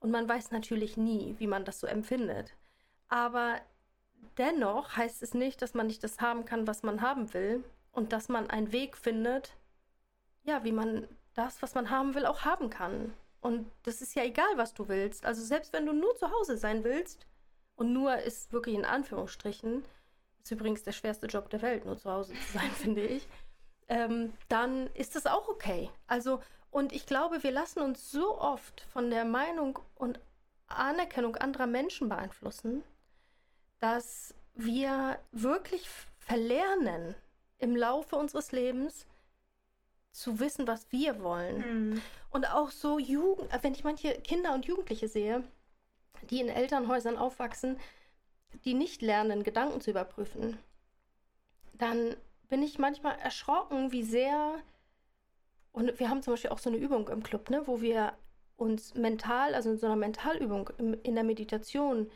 Und 0.00 0.10
man 0.10 0.28
weiß 0.28 0.50
natürlich 0.50 0.96
nie, 0.96 1.36
wie 1.38 1.46
man 1.46 1.64
das 1.64 1.80
so 1.80 1.86
empfindet. 1.86 2.54
Aber 3.08 3.60
dennoch 4.36 4.96
heißt 4.96 5.22
es 5.22 5.32
nicht, 5.32 5.62
dass 5.62 5.74
man 5.74 5.86
nicht 5.86 6.04
das 6.04 6.20
haben 6.20 6.44
kann, 6.44 6.66
was 6.66 6.82
man 6.82 7.00
haben 7.00 7.32
will 7.32 7.64
und 7.92 8.12
dass 8.12 8.28
man 8.28 8.50
einen 8.50 8.72
Weg 8.72 8.96
findet, 8.96 9.54
ja, 10.42 10.64
wie 10.64 10.72
man 10.72 11.06
das, 11.34 11.62
was 11.62 11.74
man 11.74 11.90
haben 11.90 12.14
will, 12.14 12.26
auch 12.26 12.44
haben 12.44 12.68
kann. 12.68 13.14
Und 13.40 13.70
das 13.84 14.02
ist 14.02 14.14
ja 14.14 14.24
egal, 14.24 14.56
was 14.56 14.74
du 14.74 14.88
willst. 14.88 15.24
Also 15.24 15.42
selbst 15.42 15.72
wenn 15.72 15.86
du 15.86 15.92
nur 15.92 16.14
zu 16.16 16.30
Hause 16.30 16.56
sein 16.56 16.84
willst, 16.84 17.26
und 17.76 17.92
nur 17.92 18.16
ist 18.18 18.52
wirklich 18.52 18.74
in 18.74 18.84
Anführungsstrichen, 18.84 19.84
ist 20.42 20.50
übrigens 20.50 20.82
der 20.82 20.92
schwerste 20.92 21.26
Job 21.26 21.50
der 21.50 21.62
Welt, 21.62 21.84
nur 21.84 21.96
zu 21.98 22.10
Hause 22.10 22.34
zu 22.34 22.58
sein, 22.58 22.70
finde 22.76 23.02
ich, 23.04 23.26
ähm, 23.88 24.32
dann 24.48 24.86
ist 24.94 25.16
das 25.16 25.26
auch 25.26 25.48
okay. 25.48 25.90
Also, 26.06 26.40
und 26.70 26.92
ich 26.92 27.06
glaube, 27.06 27.42
wir 27.42 27.50
lassen 27.50 27.80
uns 27.80 28.10
so 28.10 28.38
oft 28.38 28.80
von 28.92 29.10
der 29.10 29.24
Meinung 29.24 29.78
und 29.94 30.20
Anerkennung 30.66 31.36
anderer 31.36 31.66
Menschen 31.66 32.08
beeinflussen, 32.08 32.82
dass 33.78 34.34
wir 34.54 35.18
wirklich 35.32 35.88
verlernen, 36.18 37.14
im 37.62 37.76
Laufe 37.76 38.16
unseres 38.16 38.52
Lebens 38.52 39.06
zu 40.10 40.40
wissen, 40.40 40.66
was 40.66 40.90
wir 40.90 41.22
wollen. 41.22 41.90
Mhm. 41.92 42.02
Und 42.30 42.52
auch 42.52 42.70
so 42.70 42.98
Jugend, 42.98 43.48
wenn 43.62 43.72
ich 43.72 43.84
manche 43.84 44.12
Kinder 44.20 44.52
und 44.52 44.66
Jugendliche 44.66 45.08
sehe, 45.08 45.42
die 46.28 46.40
in 46.40 46.48
Elternhäusern 46.48 47.16
aufwachsen, 47.16 47.78
die 48.64 48.74
nicht 48.74 49.00
lernen, 49.00 49.44
Gedanken 49.44 49.80
zu 49.80 49.90
überprüfen, 49.90 50.58
dann 51.74 52.16
bin 52.48 52.62
ich 52.62 52.78
manchmal 52.78 53.18
erschrocken, 53.18 53.92
wie 53.92 54.02
sehr. 54.02 54.58
Und 55.72 55.98
wir 55.98 56.10
haben 56.10 56.22
zum 56.22 56.34
Beispiel 56.34 56.50
auch 56.50 56.58
so 56.58 56.68
eine 56.68 56.78
Übung 56.78 57.08
im 57.08 57.22
Club, 57.22 57.48
ne, 57.48 57.62
wo 57.66 57.80
wir 57.80 58.12
uns 58.56 58.94
mental, 58.94 59.54
also 59.54 59.70
in 59.70 59.78
so 59.78 59.86
einer 59.86 59.96
Mentalübung 59.96 60.68
in 61.02 61.14
der 61.14 61.24
Meditation, 61.24 62.10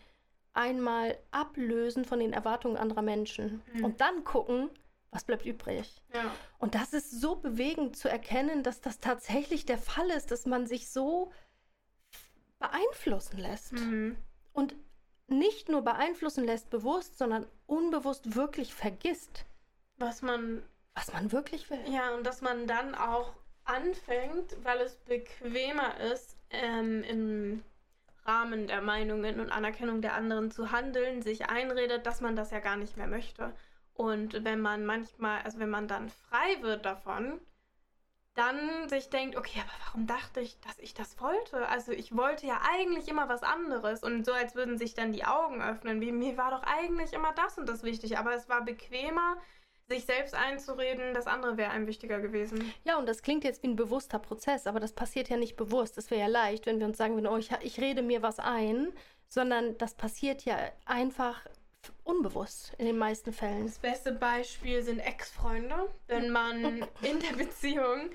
einmal 0.53 1.19
ablösen 1.31 2.05
von 2.05 2.19
den 2.19 2.33
Erwartungen 2.33 2.77
anderer 2.77 3.03
Menschen 3.03 3.63
mhm. 3.75 3.85
und 3.85 4.01
dann 4.01 4.25
gucken, 4.25 4.71
was 5.11 5.25
bleibt 5.25 5.47
übrig. 5.47 6.03
Ja. 6.15 6.35
Und 6.59 6.75
das 6.75 6.93
ist 6.93 7.21
so 7.21 7.37
bewegend 7.37 7.97
zu 7.97 8.09
erkennen, 8.09 8.63
dass 8.63 8.81
das 8.81 8.99
tatsächlich 8.99 9.65
der 9.67 9.79
Fall 9.79 10.11
ist, 10.11 10.31
dass 10.31 10.47
man 10.47 10.67
sich 10.67 10.91
so 10.91 11.33
beeinflussen 12.59 13.39
lässt. 13.39 13.73
Mhm. 13.73 14.17
Und 14.53 14.75
nicht 15.29 15.69
nur 15.69 15.83
beeinflussen 15.83 16.45
lässt 16.45 16.71
bewusst, 16.71 17.19
sondern 17.19 17.47
unbewusst 17.67 18.37
wirklich 18.37 18.75
vergisst. 18.75 19.45
Was 19.97 20.23
man. 20.23 20.63
Was 20.95 21.13
man 21.13 21.33
wirklich 21.33 21.69
will. 21.71 21.81
Ja, 21.89 22.15
und 22.15 22.25
dass 22.25 22.41
man 22.41 22.67
dann 22.67 22.95
auch 22.95 23.35
anfängt, 23.65 24.57
weil 24.63 24.81
es 24.81 24.97
bequemer 24.97 25.99
ist, 26.01 26.37
ähm, 26.51 27.03
im 27.03 27.63
Rahmen 28.25 28.67
der 28.67 28.81
Meinungen 28.81 29.41
und 29.41 29.51
Anerkennung 29.51 30.01
der 30.01 30.15
anderen 30.15 30.51
zu 30.51 30.73
handeln, 30.73 31.23
sich 31.23 31.49
einredet, 31.49 32.07
dass 32.07 32.21
man 32.21 32.35
das 32.35 32.51
ja 32.51 32.61
gar 32.61 32.77
nicht 32.77 32.97
mehr 32.97 33.07
möchte. 33.07 33.53
Und 33.97 34.45
wenn 34.45 34.61
man 34.61 34.85
manchmal, 34.85 35.43
also 35.43 35.59
wenn 35.59 35.71
man 35.71 35.89
dann 35.89 36.09
frei 36.09 36.63
wird 36.63 36.85
davon, 36.85 37.41
dann 38.35 38.89
sich 38.89 39.09
denkt, 39.09 39.37
okay, 39.37 39.61
aber 39.61 39.73
warum 39.87 40.07
dachte 40.07 40.41
ich, 40.41 40.61
dass 40.61 40.79
ich 40.79 40.93
das 40.93 41.19
wollte? 41.21 41.69
Also 41.69 41.93
ich 41.93 42.15
wollte 42.15 42.47
ja 42.47 42.61
eigentlich 42.71 43.09
immer 43.09 43.29
was 43.29 43.43
anderes 43.43 44.03
und 44.03 44.27
so, 44.27 44.33
als 44.33 44.55
würden 44.55 44.77
sich 44.77 44.95
dann 44.95 45.13
die 45.13 45.25
Augen 45.25 45.63
öffnen, 45.63 46.03
wie 46.03 46.13
mir 46.13 46.37
war 46.37 46.51
doch 46.51 46.63
eigentlich 46.63 47.15
immer 47.15 47.33
das 47.33 47.57
und 47.57 47.67
das 47.67 47.83
wichtig, 47.83 48.19
aber 48.19 48.35
es 48.35 48.49
war 48.49 48.63
bequemer, 48.63 49.39
sich 49.89 50.05
selbst 50.05 50.35
einzureden, 50.35 51.15
das 51.15 51.27
andere 51.27 51.57
wäre 51.57 51.71
einem 51.71 51.87
wichtiger 51.87 52.21
gewesen. 52.21 52.73
Ja, 52.85 52.99
und 52.99 53.07
das 53.07 53.23
klingt 53.23 53.45
jetzt 53.45 53.63
wie 53.63 53.69
ein 53.69 53.77
bewusster 53.77 54.19
Prozess, 54.19 54.67
aber 54.67 54.81
das 54.81 54.93
passiert 54.93 55.29
ja 55.29 55.37
nicht 55.37 55.57
bewusst. 55.57 55.97
Es 55.97 56.11
wäre 56.11 56.23
ja 56.23 56.27
leicht, 56.27 56.67
wenn 56.67 56.79
wir 56.79 56.87
uns 56.87 56.99
sagen 56.99 57.15
würden, 57.15 57.29
oh, 57.29 57.37
ich, 57.37 57.53
ich 57.61 57.81
rede 57.81 58.03
mir 58.03 58.21
was 58.21 58.39
ein, 58.39 58.93
sondern 59.29 59.79
das 59.79 59.95
passiert 59.95 60.45
ja 60.45 60.59
einfach 60.85 61.47
unbewusst 62.05 62.75
in 62.79 62.87
den 62.87 62.99
meisten 62.99 63.33
Fällen. 63.33 63.67
Das 63.67 63.79
beste 63.79 64.13
Beispiel 64.13 64.83
sind 64.83 65.01
Ex-Freunde. 65.01 65.89
Wenn 66.07 66.31
man 66.31 66.87
in 67.03 67.21
der 67.21 67.37
Beziehung 67.37 68.11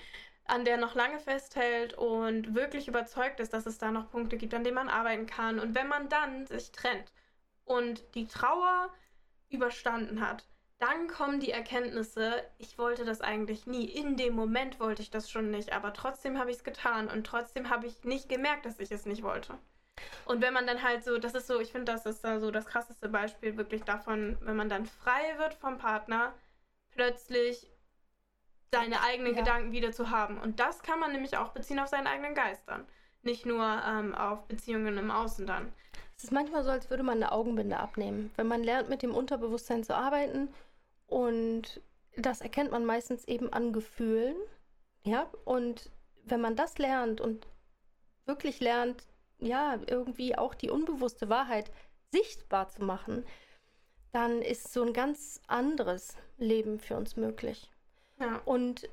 an 0.46 0.66
der 0.66 0.78
noch 0.78 0.96
lange 0.96 1.20
festhält 1.20 1.94
und 1.94 2.56
wirklich 2.56 2.88
überzeugt 2.88 3.40
ist, 3.40 3.54
dass 3.54 3.66
es 3.66 3.78
da 3.78 3.92
noch 3.92 4.12
Punkte 4.12 4.38
gibt, 4.38 4.54
an 4.54 4.64
denen 4.64 4.76
man 4.76 4.90
arbeiten 4.90 5.26
kann. 5.26 5.60
Und 5.60 5.76
wenn 5.76 5.88
man 5.88 6.10
dann 6.10 6.46
sich 6.46 6.72
trennt 6.72 7.12
und 7.64 8.04
die 8.16 8.28
Trauer 8.28 8.90
überstanden 9.50 10.20
hat, 10.28 10.46
dann 10.80 11.08
kommen 11.08 11.40
die 11.40 11.52
Erkenntnisse, 11.52 12.44
ich 12.58 12.78
wollte 12.80 13.06
das 13.06 13.22
eigentlich 13.22 13.68
nie. 13.68 13.86
In 13.86 14.18
dem 14.18 14.34
Moment 14.34 14.80
wollte 14.80 15.04
ich 15.04 15.12
das 15.12 15.30
schon 15.30 15.52
nicht, 15.52 15.74
aber 15.74 15.94
trotzdem 15.94 16.40
habe 16.40 16.50
ich 16.50 16.58
es 16.58 16.64
getan 16.64 17.08
und 17.08 17.26
trotzdem 17.26 17.70
habe 17.70 17.86
ich 17.86 18.04
nicht 18.04 18.30
gemerkt, 18.30 18.66
dass 18.66 18.80
ich 18.80 18.92
es 18.92 19.06
nicht 19.06 19.22
wollte. 19.22 19.60
Und 20.26 20.42
wenn 20.42 20.54
man 20.54 20.66
dann 20.66 20.82
halt 20.84 21.04
so, 21.04 21.18
das 21.18 21.36
ist 21.36 21.48
so, 21.48 21.60
ich 21.60 21.72
finde, 21.72 21.92
das 21.92 22.06
ist 22.06 22.24
da 22.24 22.40
so 22.40 22.52
das 22.52 22.66
krasseste 22.66 23.10
Beispiel 23.10 23.58
wirklich 23.58 23.84
davon, 23.84 24.38
wenn 24.42 24.56
man 24.56 24.70
dann 24.70 24.86
frei 24.86 25.38
wird 25.38 25.56
vom 25.56 25.78
Partner, 25.78 26.34
plötzlich 26.92 27.68
seine 28.72 29.02
eigenen 29.02 29.36
ja. 29.36 29.40
Gedanken 29.40 29.72
wieder 29.72 29.92
zu 29.92 30.10
haben. 30.10 30.40
Und 30.40 30.60
das 30.60 30.82
kann 30.82 31.00
man 31.00 31.12
nämlich 31.12 31.38
auch 31.38 31.50
beziehen 31.50 31.80
auf 31.80 31.90
seinen 31.90 32.08
eigenen 32.08 32.36
Geist 32.36 32.64
dann. 32.68 32.86
Nicht 33.24 33.46
nur 33.46 33.66
ähm, 33.86 34.16
auf 34.16 34.48
Beziehungen 34.48 34.98
im 34.98 35.12
Außen 35.12 35.46
dann. 35.46 35.74
Es 36.18 36.24
ist 36.26 36.32
manchmal 36.32 36.64
so, 36.64 36.70
als 36.70 36.90
würde 36.90 37.04
man 37.04 37.18
eine 37.18 37.32
Augenbinde 37.32 37.78
abnehmen. 37.78 38.32
Wenn 38.36 38.48
man 38.48 38.64
lernt, 38.64 38.90
mit 38.90 39.02
dem 39.02 39.14
Unterbewusstsein 39.14 39.84
zu 39.84 39.96
arbeiten 39.96 40.50
und 41.08 41.82
das 42.16 42.42
erkennt 42.42 42.72
man 42.72 42.86
meistens 42.86 43.26
eben 43.26 43.52
an 43.52 43.74
Gefühlen. 43.74 44.36
Ja, 45.04 45.30
und 45.46 45.90
wenn 46.24 46.42
man 46.42 46.56
das 46.56 46.78
lernt 46.78 47.22
und 47.22 47.48
wirklich 48.26 48.60
lernt, 48.60 49.04
ja, 49.42 49.80
irgendwie 49.88 50.38
auch 50.38 50.54
die 50.54 50.70
unbewusste 50.70 51.30
Wahrheit 51.30 51.72
sichtbar 52.12 52.70
zu 52.70 52.84
machen, 52.84 53.26
dann 54.12 54.42
ist 54.42 54.72
so 54.72 54.84
ein 54.84 54.94
ganz 54.94 55.42
anderes 55.48 56.16
Leben 56.38 56.80
für 56.80 56.96
uns 56.96 57.16
möglich. 57.16 57.70
Ja. 58.20 58.42
Und 58.46 58.90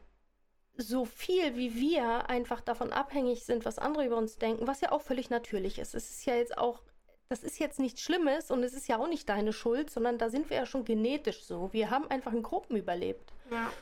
so 0.77 1.05
viel 1.05 1.57
wie 1.57 1.75
wir 1.75 2.31
einfach 2.31 2.61
davon 2.61 2.93
abhängig 2.93 3.45
sind, 3.45 3.65
was 3.65 3.79
andere 3.79 4.07
über 4.07 4.17
uns 4.17 4.39
denken, 4.39 4.67
was 4.67 4.81
ja 4.81 4.93
auch 4.93 5.03
völlig 5.03 5.29
natürlich 5.29 5.79
ist. 5.79 5.95
Es 5.95 6.09
ist 6.09 6.25
ja 6.25 6.37
jetzt 6.37 6.57
auch, 6.57 6.83
das 7.29 7.43
ist 7.43 7.59
jetzt 7.59 7.81
nichts 7.81 8.01
Schlimmes 8.01 8.51
und 8.51 8.63
es 8.63 8.75
ist 8.75 8.87
ja 8.87 8.99
auch 8.99 9.09
nicht 9.09 9.29
deine 9.29 9.53
Schuld, 9.53 9.91
sondern 9.91 10.19
da 10.19 10.31
sind 10.31 10.51
wir 10.51 10.57
ja 10.57 10.67
schon 10.67 10.85
genetisch 10.85 11.43
so. 11.43 11.73
Wir 11.73 11.91
haben 11.91 12.09
einfach 12.09 12.33
in 12.33 12.45
Gruppen 12.45 12.77
überlebt. 12.77 13.33
Ja. 13.51 13.73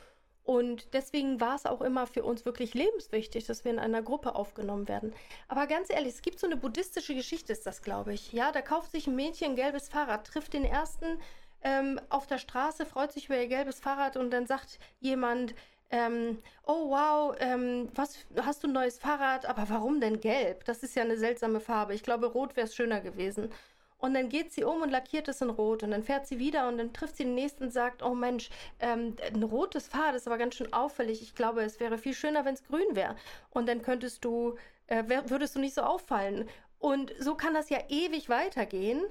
Und 0.47 0.93
deswegen 0.93 1.41
war 1.41 1.55
es 1.55 1.65
auch 1.65 1.81
immer 1.81 2.07
für 2.07 2.23
uns 2.23 2.45
wirklich 2.45 2.73
lebenswichtig, 2.73 3.45
dass 3.45 3.65
wir 3.65 3.71
in 3.71 3.79
einer 3.79 4.01
Gruppe 4.01 4.33
aufgenommen 4.33 4.87
werden. 4.87 5.13
Aber 5.49 5.67
ganz 5.67 5.89
ehrlich, 5.89 6.13
es 6.13 6.21
gibt 6.21 6.39
so 6.39 6.47
eine 6.47 6.55
buddhistische 6.55 7.13
Geschichte, 7.13 7.51
ist 7.51 7.67
das, 7.67 7.81
glaube 7.81 8.13
ich. 8.13 8.31
Ja, 8.31 8.53
da 8.53 8.61
kauft 8.61 8.91
sich 8.91 9.07
ein 9.07 9.15
Mädchen 9.17 9.51
ein 9.51 9.55
gelbes 9.57 9.89
Fahrrad, 9.89 10.25
trifft 10.25 10.53
den 10.53 10.63
ersten 10.63 11.19
ähm, 11.63 11.99
auf 12.07 12.27
der 12.27 12.37
Straße, 12.37 12.85
freut 12.85 13.11
sich 13.11 13.25
über 13.25 13.37
ihr 13.37 13.49
gelbes 13.49 13.81
Fahrrad 13.81 14.15
und 14.15 14.31
dann 14.31 14.47
sagt 14.47 14.79
jemand, 15.01 15.53
ähm, 15.89 16.37
oh 16.65 16.91
wow, 16.91 17.35
ähm, 17.39 17.89
was 17.93 18.19
hast 18.41 18.63
du 18.63 18.67
ein 18.67 18.73
neues 18.73 18.99
Fahrrad? 18.99 19.45
Aber 19.45 19.67
warum 19.67 19.99
denn 19.99 20.21
gelb? 20.21 20.63
Das 20.63 20.81
ist 20.81 20.95
ja 20.95 21.03
eine 21.03 21.17
seltsame 21.17 21.59
Farbe. 21.59 21.93
Ich 21.93 22.03
glaube, 22.03 22.27
rot 22.27 22.55
wäre 22.55 22.67
es 22.67 22.75
schöner 22.75 23.01
gewesen. 23.01 23.49
Und 23.97 24.13
dann 24.13 24.29
geht 24.29 24.51
sie 24.51 24.63
um 24.63 24.81
und 24.81 24.91
lackiert 24.91 25.27
es 25.27 25.41
in 25.41 25.49
Rot. 25.49 25.83
Und 25.83 25.91
dann 25.91 26.03
fährt 26.03 26.27
sie 26.27 26.37
wieder 26.37 26.67
und 26.67 26.77
dann 26.77 26.93
trifft 26.93 27.17
sie 27.17 27.23
den 27.23 27.35
nächsten 27.35 27.65
und 27.65 27.71
sagt, 27.71 28.03
oh 28.03 28.13
Mensch, 28.13 28.49
ähm, 28.79 29.15
ein 29.33 29.43
rotes 29.43 29.87
Fahrrad 29.87 30.15
ist 30.15 30.27
aber 30.27 30.37
ganz 30.37 30.55
schön 30.55 30.71
auffällig. 30.71 31.21
Ich 31.21 31.33
glaube, 31.33 31.63
es 31.63 31.79
wäre 31.79 31.97
viel 31.97 32.13
schöner, 32.13 32.45
wenn 32.45 32.53
es 32.53 32.63
grün 32.63 32.95
wäre. 32.95 33.15
Und 33.49 33.67
dann 33.67 33.81
könntest 33.81 34.23
du, 34.23 34.55
äh, 34.85 35.03
würdest 35.07 35.55
du 35.55 35.59
nicht 35.59 35.73
so 35.73 35.81
auffallen. 35.81 36.47
Und 36.79 37.13
so 37.19 37.35
kann 37.35 37.55
das 37.55 37.69
ja 37.69 37.79
ewig 37.89 38.29
weitergehen, 38.29 39.03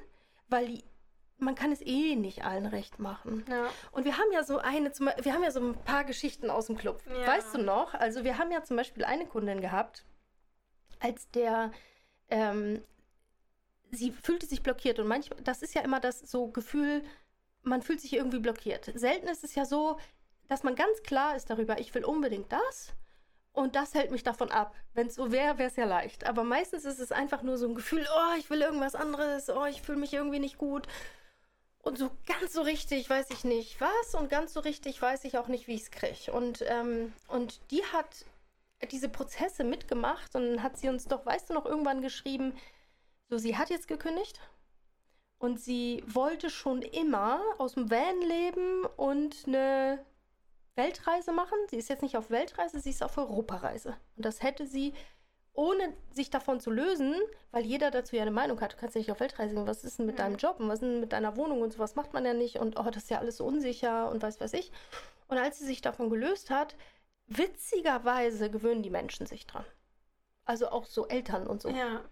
weil 0.48 0.66
die, 0.66 0.84
man 1.38 1.56
kann 1.56 1.72
es 1.72 1.82
eh 1.82 2.14
nicht 2.14 2.44
allen 2.44 2.66
recht 2.66 3.00
machen. 3.00 3.44
Ja. 3.50 3.68
Und 3.90 4.04
wir 4.04 4.16
haben 4.16 4.32
ja 4.32 4.44
so 4.44 4.58
eine, 4.58 4.90
wir 4.90 5.34
haben 5.34 5.42
ja 5.42 5.50
so 5.50 5.60
ein 5.60 5.74
paar 5.74 6.04
Geschichten 6.04 6.48
aus 6.48 6.66
dem 6.66 6.76
Club. 6.76 7.02
Ja. 7.08 7.26
Weißt 7.26 7.54
du 7.54 7.58
noch? 7.58 7.94
Also 7.94 8.22
wir 8.22 8.38
haben 8.38 8.52
ja 8.52 8.62
zum 8.62 8.76
Beispiel 8.76 9.04
eine 9.04 9.26
Kundin 9.26 9.60
gehabt, 9.60 10.04
als 11.00 11.28
der 11.32 11.72
ähm, 12.28 12.82
sie 13.90 14.12
fühlte 14.12 14.46
sich 14.46 14.62
blockiert 14.62 14.98
und 14.98 15.06
manchmal, 15.06 15.40
das 15.42 15.62
ist 15.62 15.74
ja 15.74 15.82
immer 15.82 16.00
das 16.00 16.20
so 16.20 16.48
Gefühl, 16.48 17.02
man 17.62 17.82
fühlt 17.82 18.00
sich 18.00 18.12
irgendwie 18.12 18.38
blockiert. 18.38 18.90
Selten 18.94 19.28
ist 19.28 19.44
es 19.44 19.54
ja 19.54 19.64
so, 19.64 19.98
dass 20.48 20.62
man 20.62 20.74
ganz 20.74 21.02
klar 21.02 21.36
ist 21.36 21.50
darüber, 21.50 21.78
ich 21.78 21.94
will 21.94 22.04
unbedingt 22.04 22.52
das 22.52 22.92
und 23.52 23.74
das 23.74 23.94
hält 23.94 24.10
mich 24.10 24.22
davon 24.22 24.50
ab. 24.50 24.74
Wenn 24.94 25.08
es 25.08 25.14
so 25.14 25.32
wäre, 25.32 25.58
wäre 25.58 25.70
es 25.70 25.76
ja 25.76 25.86
leicht. 25.86 26.26
Aber 26.26 26.44
meistens 26.44 26.84
ist 26.84 27.00
es 27.00 27.10
einfach 27.10 27.42
nur 27.42 27.56
so 27.56 27.66
ein 27.66 27.74
Gefühl, 27.74 28.06
oh, 28.14 28.38
ich 28.38 28.50
will 28.50 28.60
irgendwas 28.60 28.94
anderes, 28.94 29.48
oh, 29.48 29.64
ich 29.64 29.82
fühle 29.82 29.98
mich 29.98 30.12
irgendwie 30.12 30.38
nicht 30.38 30.58
gut. 30.58 30.86
Und 31.82 31.98
so 31.98 32.10
ganz 32.26 32.52
so 32.52 32.62
richtig 32.62 33.08
weiß 33.08 33.30
ich 33.30 33.44
nicht 33.44 33.80
was 33.80 34.14
und 34.14 34.28
ganz 34.28 34.52
so 34.52 34.60
richtig 34.60 35.00
weiß 35.00 35.24
ich 35.24 35.38
auch 35.38 35.48
nicht, 35.48 35.68
wie 35.68 35.74
ich 35.74 35.82
es 35.82 35.90
kriege. 35.90 36.32
Und, 36.32 36.64
ähm, 36.66 37.12
und 37.28 37.60
die 37.70 37.84
hat 37.84 38.26
diese 38.90 39.08
Prozesse 39.08 39.64
mitgemacht 39.64 40.34
und 40.34 40.62
hat 40.62 40.76
sie 40.76 40.88
uns 40.88 41.06
doch, 41.06 41.24
weißt 41.24 41.48
du 41.48 41.54
noch, 41.54 41.64
irgendwann 41.64 42.02
geschrieben, 42.02 42.54
so, 43.28 43.38
sie 43.38 43.56
hat 43.56 43.70
jetzt 43.70 43.88
gekündigt 43.88 44.40
und 45.38 45.60
sie 45.60 46.02
wollte 46.06 46.50
schon 46.50 46.82
immer 46.82 47.40
aus 47.58 47.74
dem 47.74 47.90
Van 47.90 48.20
leben 48.20 48.84
und 48.96 49.36
eine 49.46 50.04
Weltreise 50.76 51.32
machen. 51.32 51.58
Sie 51.68 51.76
ist 51.76 51.88
jetzt 51.88 52.02
nicht 52.02 52.16
auf 52.16 52.30
Weltreise, 52.30 52.80
sie 52.80 52.90
ist 52.90 53.02
auf 53.02 53.18
Europareise. 53.18 53.96
Und 54.16 54.24
das 54.24 54.42
hätte 54.42 54.66
sie, 54.66 54.94
ohne 55.52 55.92
sich 56.10 56.30
davon 56.30 56.60
zu 56.60 56.70
lösen, 56.70 57.14
weil 57.50 57.64
jeder 57.64 57.90
dazu 57.90 58.14
ja 58.14 58.22
eine 58.22 58.30
Meinung 58.30 58.60
hat, 58.60 58.74
du 58.74 58.76
kannst 58.76 58.94
ja 58.94 59.00
nicht 59.00 59.10
auf 59.10 59.20
Weltreise 59.20 59.54
gehen, 59.54 59.66
was 59.66 59.84
ist 59.84 59.98
denn 59.98 60.06
mit 60.06 60.18
deinem 60.18 60.36
Job 60.36 60.60
und 60.60 60.68
was 60.68 60.74
ist 60.74 60.82
denn 60.82 61.00
mit 61.00 61.12
deiner 61.12 61.36
Wohnung 61.36 61.62
und 61.62 61.72
sowas 61.72 61.96
macht 61.96 62.12
man 62.12 62.24
ja 62.24 62.34
nicht 62.34 62.58
und 62.58 62.78
oh, 62.78 62.84
das 62.84 63.04
ist 63.04 63.10
ja 63.10 63.18
alles 63.18 63.38
so 63.38 63.44
unsicher 63.44 64.10
und 64.10 64.22
weiß 64.22 64.40
weiß 64.40 64.52
ich. 64.52 64.70
Und 65.28 65.38
als 65.38 65.58
sie 65.58 65.66
sich 65.66 65.80
davon 65.80 66.10
gelöst 66.10 66.50
hat, 66.50 66.76
witzigerweise 67.26 68.50
gewöhnen 68.50 68.82
die 68.82 68.90
Menschen 68.90 69.26
sich 69.26 69.46
dran. 69.46 69.64
Also 70.44 70.68
auch 70.68 70.84
so 70.84 71.08
Eltern 71.08 71.46
und 71.46 71.60
so. 71.60 71.70
Ja. 71.70 72.04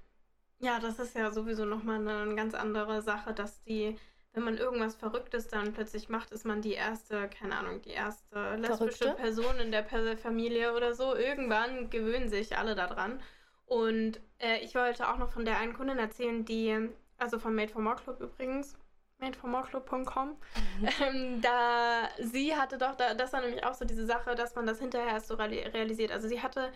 Ja, 0.61 0.79
das 0.79 0.99
ist 0.99 1.15
ja 1.15 1.31
sowieso 1.31 1.65
nochmal 1.65 2.07
eine 2.07 2.35
ganz 2.35 2.55
andere 2.55 3.03
Sache, 3.03 3.33
dass 3.35 3.63
die, 3.65 3.99
wenn 4.33 4.45
man 4.45 4.57
irgendwas 4.57 4.97
Verrücktes 4.97 5.49
dann 5.49 5.73
plötzlich 5.73 6.09
macht, 6.09 6.31
ist 6.31 6.45
man 6.45 6.63
die 6.63 6.73
erste, 6.73 7.29
keine 7.29 7.57
Ahnung, 7.57 7.83
die 7.83 7.91
erste 7.91 8.57
lesbische 8.57 8.77
Verrückte? 8.77 9.11
Person 9.23 9.57
in 9.59 9.71
der 9.73 9.85
Familie 10.17 10.75
oder 10.75 10.95
so. 10.95 11.15
Irgendwann 11.15 11.91
gewöhnen 11.91 12.29
sich 12.29 12.57
alle 12.57 12.75
daran. 12.75 13.21
Und 13.67 14.21
äh, 14.39 14.59
ich 14.61 14.75
wollte 14.75 15.09
auch 15.09 15.19
noch 15.19 15.31
von 15.31 15.45
der 15.45 15.59
einen 15.59 15.75
Kundin 15.75 15.99
erzählen, 15.99 16.45
die, 16.45 16.89
also 17.19 17.39
von 17.39 17.55
Made 17.55 17.73
for 17.73 17.83
More 17.83 17.97
Club 17.97 18.21
übrigens, 18.21 18.77
madeformoreclub.com, 19.19 20.37
ähm, 21.01 21.41
da 21.41 22.09
sie 22.19 22.55
hatte 22.57 22.79
doch, 22.79 22.95
da, 22.95 23.15
das 23.15 23.33
war 23.33 23.41
nämlich 23.41 23.65
auch 23.65 23.75
so 23.75 23.85
diese 23.85 24.07
Sache, 24.07 24.35
dass 24.35 24.55
man 24.55 24.67
das 24.67 24.81
hinterher 24.81 25.13
erst 25.13 25.29
so 25.29 25.35
reali- 25.35 25.73
realisiert. 25.73 26.11
Also 26.13 26.29
sie 26.29 26.43
hatte 26.43 26.73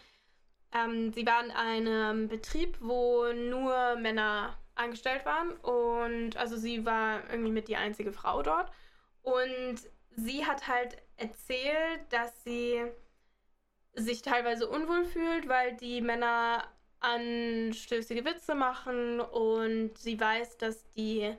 ähm, 0.72 1.12
sie 1.12 1.26
war 1.26 1.44
in 1.44 1.50
einem 1.50 2.28
Betrieb, 2.28 2.76
wo 2.80 3.32
nur 3.32 3.96
Männer 3.96 4.56
angestellt 4.75 5.25
waren 5.25 5.52
und 5.56 6.37
also 6.37 6.56
sie 6.56 6.87
war 6.87 7.28
irgendwie 7.30 7.50
mit 7.50 7.68
die 7.68 7.76
einzige 7.76 8.12
Frau 8.12 8.42
dort. 8.42 8.70
Und 9.22 9.80
sie 10.10 10.46
hat 10.46 10.68
halt 10.68 10.96
erzählt, 11.16 12.00
dass 12.10 12.44
sie 12.44 12.84
sich 13.94 14.22
teilweise 14.22 14.68
unwohl 14.68 15.04
fühlt, 15.04 15.48
weil 15.48 15.76
die 15.76 16.00
Männer 16.00 16.64
anstößige 17.00 18.25
Witze 18.25 18.54
machen 18.54 19.20
und 19.20 19.96
sie 19.98 20.18
weiß, 20.18 20.58
dass 20.58 20.88
die 20.90 21.34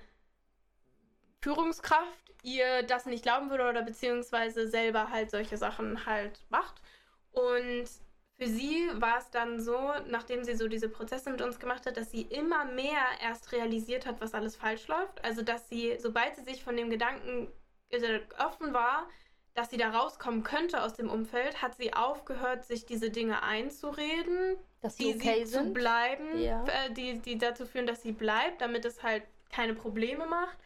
Führungskraft 1.42 2.34
ihr 2.44 2.84
das 2.84 3.06
nicht 3.06 3.24
glauben 3.24 3.50
würde 3.50 3.70
oder 3.70 3.82
beziehungsweise 3.82 4.70
selber 4.70 5.10
halt 5.10 5.32
solche 5.32 5.58
Sachen 5.58 6.06
halt 6.06 6.46
macht. 6.50 6.82
Und 7.32 7.88
für 8.40 8.48
sie 8.48 8.90
war 8.94 9.18
es 9.18 9.30
dann 9.32 9.60
so, 9.60 9.78
nachdem 10.08 10.46
sie 10.46 10.56
so 10.56 10.70
diese 10.70 10.88
Prozesse 10.88 11.30
mit 11.30 11.42
uns 11.42 11.60
gemacht 11.60 11.86
hat, 11.86 11.98
dass 11.98 12.10
sie 12.10 12.22
immer 12.22 12.64
mehr 12.64 13.02
erst 13.22 13.52
realisiert 13.52 14.06
hat, 14.06 14.22
was 14.22 14.34
alles 14.34 14.56
falsch 14.56 14.88
läuft. 14.88 15.22
Also, 15.26 15.42
dass 15.42 15.68
sie, 15.68 15.98
sobald 16.00 16.36
sie 16.38 16.44
sich 16.44 16.64
von 16.64 16.78
dem 16.78 16.90
Gedanken 16.90 17.52
äh, 17.90 18.20
offen 18.38 18.74
war, 18.74 19.10
dass 19.56 19.70
sie 19.72 19.78
da 19.78 19.90
rauskommen 19.90 20.44
könnte 20.44 20.82
aus 20.82 20.94
dem 20.94 21.10
Umfeld, 21.10 21.62
hat 21.62 21.76
sie 21.76 21.94
aufgehört, 21.94 22.64
sich 22.64 22.86
diese 22.86 23.10
Dinge 23.10 23.44
einzureden, 23.44 24.56
Dass 24.82 24.96
die 24.96 25.12
sie 25.12 25.16
okay 25.16 25.44
sie 25.46 25.52
zu 25.52 25.64
sind. 25.64 25.74
bleiben, 25.74 26.40
Ja. 26.42 26.64
äh, 26.66 26.94
die, 26.94 27.20
die 27.20 27.38
dazu 27.38 27.66
führen, 27.66 27.88
dass 27.88 28.02
sie 28.02 28.14
bleibt, 28.14 28.62
damit 28.62 28.86
es 28.86 29.04
halt 29.04 29.24
keine 29.52 29.74
Probleme 29.74 30.26
macht. 30.28 30.58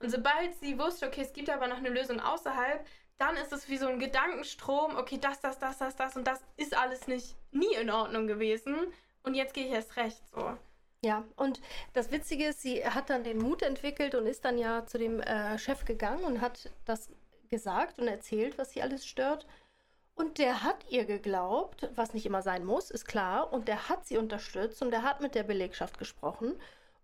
Und 0.00 0.10
sobald 0.10 0.54
sie 0.56 0.78
wusste, 0.80 1.06
okay, 1.06 1.20
es 1.20 1.32
gibt 1.32 1.48
aber 1.50 1.68
noch 1.68 1.76
eine 1.76 1.90
Lösung 1.90 2.18
außerhalb, 2.18 2.84
dann 3.20 3.36
ist 3.36 3.52
es 3.52 3.68
wie 3.68 3.76
so 3.76 3.86
ein 3.86 3.98
Gedankenstrom, 3.98 4.96
okay, 4.96 5.18
das, 5.20 5.40
das, 5.40 5.58
das, 5.58 5.78
das, 5.78 5.94
das 5.94 6.16
und 6.16 6.26
das 6.26 6.40
ist 6.56 6.76
alles 6.76 7.06
nicht 7.06 7.36
nie 7.52 7.74
in 7.74 7.90
Ordnung 7.90 8.26
gewesen. 8.26 8.76
Und 9.22 9.34
jetzt 9.34 9.52
gehe 9.52 9.66
ich 9.66 9.72
erst 9.72 9.96
recht 9.96 10.22
so. 10.34 10.56
Ja, 11.02 11.24
und 11.36 11.60
das 11.92 12.10
Witzige 12.10 12.46
ist, 12.46 12.62
sie 12.62 12.84
hat 12.84 13.10
dann 13.10 13.22
den 13.22 13.38
Mut 13.38 13.62
entwickelt 13.62 14.14
und 14.14 14.26
ist 14.26 14.44
dann 14.44 14.56
ja 14.56 14.86
zu 14.86 14.98
dem 14.98 15.20
äh, 15.20 15.58
Chef 15.58 15.84
gegangen 15.84 16.24
und 16.24 16.40
hat 16.40 16.70
das 16.86 17.10
gesagt 17.50 17.98
und 17.98 18.08
erzählt, 18.08 18.56
was 18.56 18.72
sie 18.72 18.80
alles 18.80 19.06
stört. 19.06 19.46
Und 20.14 20.38
der 20.38 20.62
hat 20.62 20.86
ihr 20.88 21.04
geglaubt, 21.04 21.90
was 21.94 22.14
nicht 22.14 22.24
immer 22.24 22.42
sein 22.42 22.64
muss, 22.64 22.90
ist 22.90 23.06
klar. 23.06 23.52
Und 23.52 23.68
der 23.68 23.90
hat 23.90 24.06
sie 24.06 24.16
unterstützt 24.16 24.80
und 24.80 24.90
der 24.90 25.02
hat 25.02 25.20
mit 25.20 25.34
der 25.34 25.42
Belegschaft 25.42 25.98
gesprochen. 25.98 26.58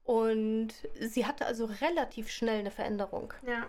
Und 0.05 0.73
sie 0.99 1.27
hatte 1.27 1.45
also 1.45 1.67
relativ 1.67 2.31
schnell 2.31 2.61
eine 2.61 2.71
Veränderung. 2.71 3.35
Ja. 3.47 3.67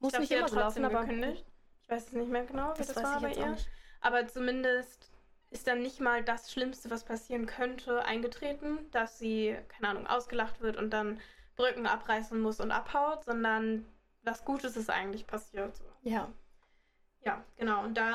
Muss 0.00 0.12
ich 0.12 0.18
glaub, 0.18 0.20
nicht 0.20 0.30
immer 0.32 0.48
so 0.48 0.56
laufen, 0.56 0.84
aber 0.84 1.00
gekündigt. 1.00 1.44
Ich 1.88 1.94
weiß 1.94 2.08
es 2.08 2.12
nicht 2.12 2.30
mehr 2.30 2.44
genau, 2.44 2.74
wie 2.74 2.78
das 2.78 2.92
das, 2.92 3.02
war 3.02 3.20
bei 3.20 3.32
ihr. 3.32 3.56
Aber 4.02 4.28
zumindest 4.28 5.10
ist 5.50 5.66
dann 5.66 5.80
nicht 5.80 6.00
mal 6.00 6.22
das 6.22 6.52
Schlimmste, 6.52 6.90
was 6.90 7.04
passieren 7.04 7.46
könnte, 7.46 8.04
eingetreten, 8.04 8.90
dass 8.90 9.18
sie, 9.18 9.56
keine 9.68 9.88
Ahnung, 9.88 10.06
ausgelacht 10.06 10.60
wird 10.60 10.76
und 10.76 10.90
dann 10.90 11.18
Brücken 11.56 11.86
abreißen 11.86 12.38
muss 12.38 12.60
und 12.60 12.72
abhaut, 12.72 13.24
sondern 13.24 13.86
was 14.22 14.44
Gutes 14.44 14.76
ist 14.76 14.90
eigentlich 14.90 15.26
passiert. 15.26 15.76
So. 15.76 15.84
Ja. 16.02 16.28
Ja, 17.24 17.42
genau. 17.56 17.82
Und 17.82 17.94
da, 17.96 18.14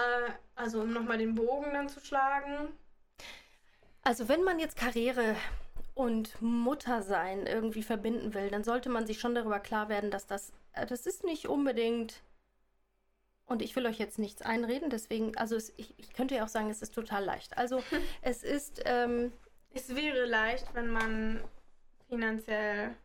also 0.53 0.81
um 0.81 0.93
nochmal 0.93 1.17
den 1.17 1.33
Bogen 1.33 1.73
dann 1.73 1.89
zu 1.89 1.99
schlagen, 1.99 2.69
Also 4.03 4.29
wenn 4.29 4.43
man 4.43 4.59
jetzt 4.59 4.77
Karriere 4.77 5.36
und 5.95 6.41
Muttersein 6.41 7.47
irgendwie 7.47 7.83
verbinden 7.83 8.33
will, 8.36 8.49
dann 8.49 8.63
sollte 8.63 8.89
man 8.89 9.07
sich 9.07 9.19
schon 9.19 9.33
darüber 9.33 9.59
klar 9.59 9.89
werden, 9.89 10.12
dass 10.12 10.27
das, 10.27 10.53
äh, 10.73 10.86
das 10.86 11.05
ist 11.07 11.23
nicht 11.23 11.47
unbedingt, 11.47 12.21
und 13.45 13.62
ich 13.62 13.75
will 13.75 13.86
euch 13.86 13.99
jetzt 13.99 14.19
nichts 14.19 14.41
einreden, 14.41 14.89
deswegen, 14.89 15.36
also 15.38 15.56
es, 15.56 15.73
ich, 15.77 15.97
ich 15.99 16.13
könnte 16.13 16.36
ja 16.36 16.43
auch 16.43 16.49
sagen, 16.49 16.69
es 16.69 16.82
ist 16.82 16.93
total 16.93 17.23
leicht. 17.23 17.58
Also 17.58 17.84
es 18.21 18.43
ist, 18.43 18.82
ähm, 18.86 19.32
es 19.73 19.95
wäre 19.95 20.25
leicht, 20.25 20.73
wenn 20.73 20.88
man 20.88 21.41
finanziell 22.08 22.95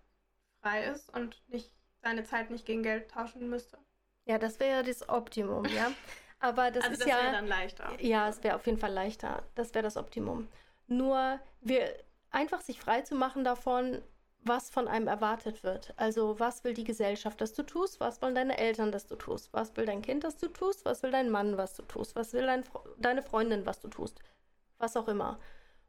frei 0.60 0.84
ist 0.84 1.12
und 1.14 1.42
nicht 1.48 1.72
seine 2.02 2.24
Zeit 2.24 2.50
nicht 2.50 2.66
gegen 2.66 2.82
Geld 2.82 3.10
tauschen 3.10 3.48
müsste. 3.48 3.78
ja, 4.26 4.38
das 4.38 4.60
wäre 4.60 4.70
ja 4.70 4.82
das 4.82 5.08
Optimum, 5.08 5.64
ja. 5.66 5.92
Aber 6.40 6.70
das 6.70 6.84
also 6.84 6.92
ist 6.92 7.00
das 7.02 7.08
ja. 7.08 7.22
wäre 7.22 7.32
dann 7.32 7.48
leichter. 7.48 8.00
Ja, 8.00 8.28
es 8.28 8.42
wäre 8.44 8.54
auf 8.54 8.66
jeden 8.66 8.78
Fall 8.78 8.92
leichter. 8.92 9.42
Das 9.56 9.74
wäre 9.74 9.82
das 9.82 9.96
Optimum. 9.96 10.46
Nur 10.86 11.40
wir 11.60 11.92
einfach 12.30 12.60
sich 12.60 12.80
frei 12.80 13.02
zu 13.02 13.16
machen 13.16 13.42
davon, 13.42 14.00
was 14.40 14.70
von 14.70 14.88
einem 14.88 15.08
erwartet 15.08 15.62
wird. 15.62 15.92
Also 15.96 16.38
was 16.38 16.64
will 16.64 16.74
die 16.74 16.84
Gesellschaft, 16.84 17.40
dass 17.40 17.54
du 17.54 17.62
tust? 17.62 18.00
Was 18.00 18.22
wollen 18.22 18.34
deine 18.34 18.58
Eltern, 18.58 18.92
dass 18.92 19.06
du 19.06 19.16
tust? 19.16 19.52
Was 19.52 19.76
will 19.76 19.86
dein 19.86 20.02
Kind, 20.02 20.24
dass 20.24 20.36
du 20.36 20.48
tust? 20.48 20.84
Was 20.84 21.02
will 21.02 21.10
dein 21.10 21.30
Mann, 21.30 21.56
was 21.56 21.74
du 21.74 21.82
tust? 21.82 22.16
Was 22.16 22.32
will 22.32 22.46
dein, 22.46 22.64
deine 22.98 23.22
Freundin, 23.22 23.66
was 23.66 23.80
du 23.80 23.88
tust? 23.88 24.20
Was 24.78 24.96
auch 24.96 25.08
immer. 25.08 25.38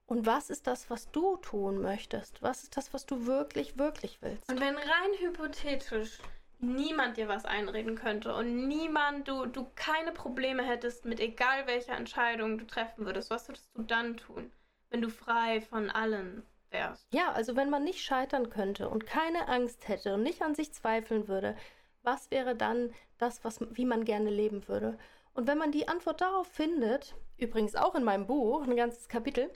Und 0.06 0.26
was 0.26 0.50
ist 0.50 0.66
das, 0.66 0.90
was 0.90 1.12
du 1.12 1.38
tun 1.38 1.82
möchtest? 1.82 2.42
Was 2.42 2.64
ist 2.64 2.76
das, 2.76 2.94
was 2.94 3.06
du 3.06 3.28
wirklich, 3.28 3.78
wirklich 3.78 4.22
willst? 4.22 4.50
Und 4.50 4.60
wenn 4.60 4.76
rein 4.76 5.12
hypothetisch 5.20 6.18
niemand 6.60 7.18
dir 7.18 7.28
was 7.28 7.46
einreden 7.46 7.96
könnte 7.96 8.36
und 8.36 8.68
niemand, 8.68 9.28
du, 9.28 9.46
du 9.46 9.68
keine 9.76 10.12
Probleme 10.12 10.64
hättest 10.64 11.06
mit 11.06 11.20
egal 11.20 11.68
welcher 11.68 11.96
Entscheidung 11.96 12.58
du 12.58 12.66
treffen 12.66 13.06
würdest, 13.06 13.30
was 13.30 13.48
würdest 13.48 13.70
du 13.76 13.84
dann 13.84 14.18
tun, 14.18 14.52
wenn 14.90 15.02
du 15.02 15.10
frei 15.10 15.62
von 15.62 15.90
allen 15.90 16.44
wärst? 16.72 17.08
Ja, 17.14 17.32
also 17.32 17.56
wenn 17.56 17.70
man 17.70 17.84
nicht 17.84 18.02
scheitern 18.02 18.50
könnte 18.50 18.90
und 18.90 19.06
keine 19.06 19.48
Angst 19.48 19.88
hätte 19.88 20.14
und 20.14 20.24
nicht 20.24 20.42
an 20.42 20.56
sich 20.56 20.74
zweifeln 20.74 21.28
würde, 21.28 21.56
was 22.04 22.32
wäre 22.32 22.56
dann 22.56 22.94
das, 23.18 23.44
was, 23.44 23.60
wie 23.72 23.86
man 23.86 24.06
gerne 24.06 24.30
leben 24.30 24.68
würde? 24.68 24.98
Und 25.34 25.48
wenn 25.48 25.58
man 25.58 25.72
die 25.72 25.88
Antwort 25.88 26.22
darauf 26.22 26.48
findet, 26.48 27.16
übrigens 27.38 27.76
auch 27.76 27.96
in 27.96 28.04
meinem 28.04 28.28
Buch, 28.28 28.64
ein 28.64 28.76
ganzes 28.76 29.08
Kapitel, 29.08 29.52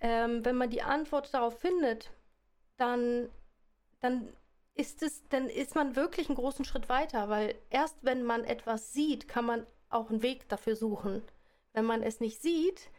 ähm, 0.00 0.44
wenn 0.44 0.56
man 0.56 0.70
die 0.70 0.82
Antwort 0.82 1.32
darauf 1.32 1.58
findet, 1.58 2.10
dann, 2.76 3.30
dann 4.00 4.32
ist 4.74 5.02
es, 5.02 5.26
dann 5.28 5.48
ist 5.48 5.74
man 5.74 5.96
wirklich 5.96 6.28
einen 6.28 6.36
großen 6.36 6.64
Schritt 6.64 6.88
weiter, 6.88 7.28
weil 7.28 7.54
erst 7.70 7.96
wenn 8.02 8.24
man 8.24 8.44
etwas 8.44 8.92
sieht, 8.92 9.28
kann 9.28 9.44
man 9.44 9.66
auch 9.90 10.10
einen 10.10 10.22
Weg 10.22 10.48
dafür 10.48 10.76
suchen. 10.76 11.22
Wenn 11.72 11.84
man 11.84 12.02
es 12.02 12.20
nicht 12.20 12.40
sieht, 12.40 12.90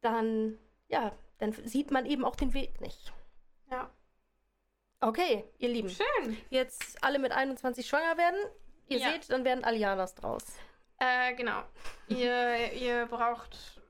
dann, 0.00 0.58
ja, 0.88 1.12
dann 1.42 1.52
sieht 1.52 1.90
man 1.90 2.06
eben 2.06 2.24
auch 2.24 2.36
den 2.36 2.54
Weg 2.54 2.80
nicht. 2.80 3.12
Ja. 3.70 3.90
Okay, 5.00 5.44
ihr 5.58 5.68
Lieben. 5.68 5.90
Schön. 5.90 6.36
Jetzt 6.50 7.02
alle 7.02 7.18
mit 7.18 7.32
21 7.32 7.86
schwanger 7.86 8.16
werden. 8.16 8.38
Ihr 8.88 8.98
Ja. 8.98 9.10
seht, 9.12 9.30
dann 9.30 9.44
werden 9.44 9.64
Alianas 9.64 10.14
draus. 10.14 10.44
Äh, 10.98 11.34
genau. 11.34 11.62
ihr, 12.08 12.72
ihr 12.74 13.06
braucht, 13.06 13.80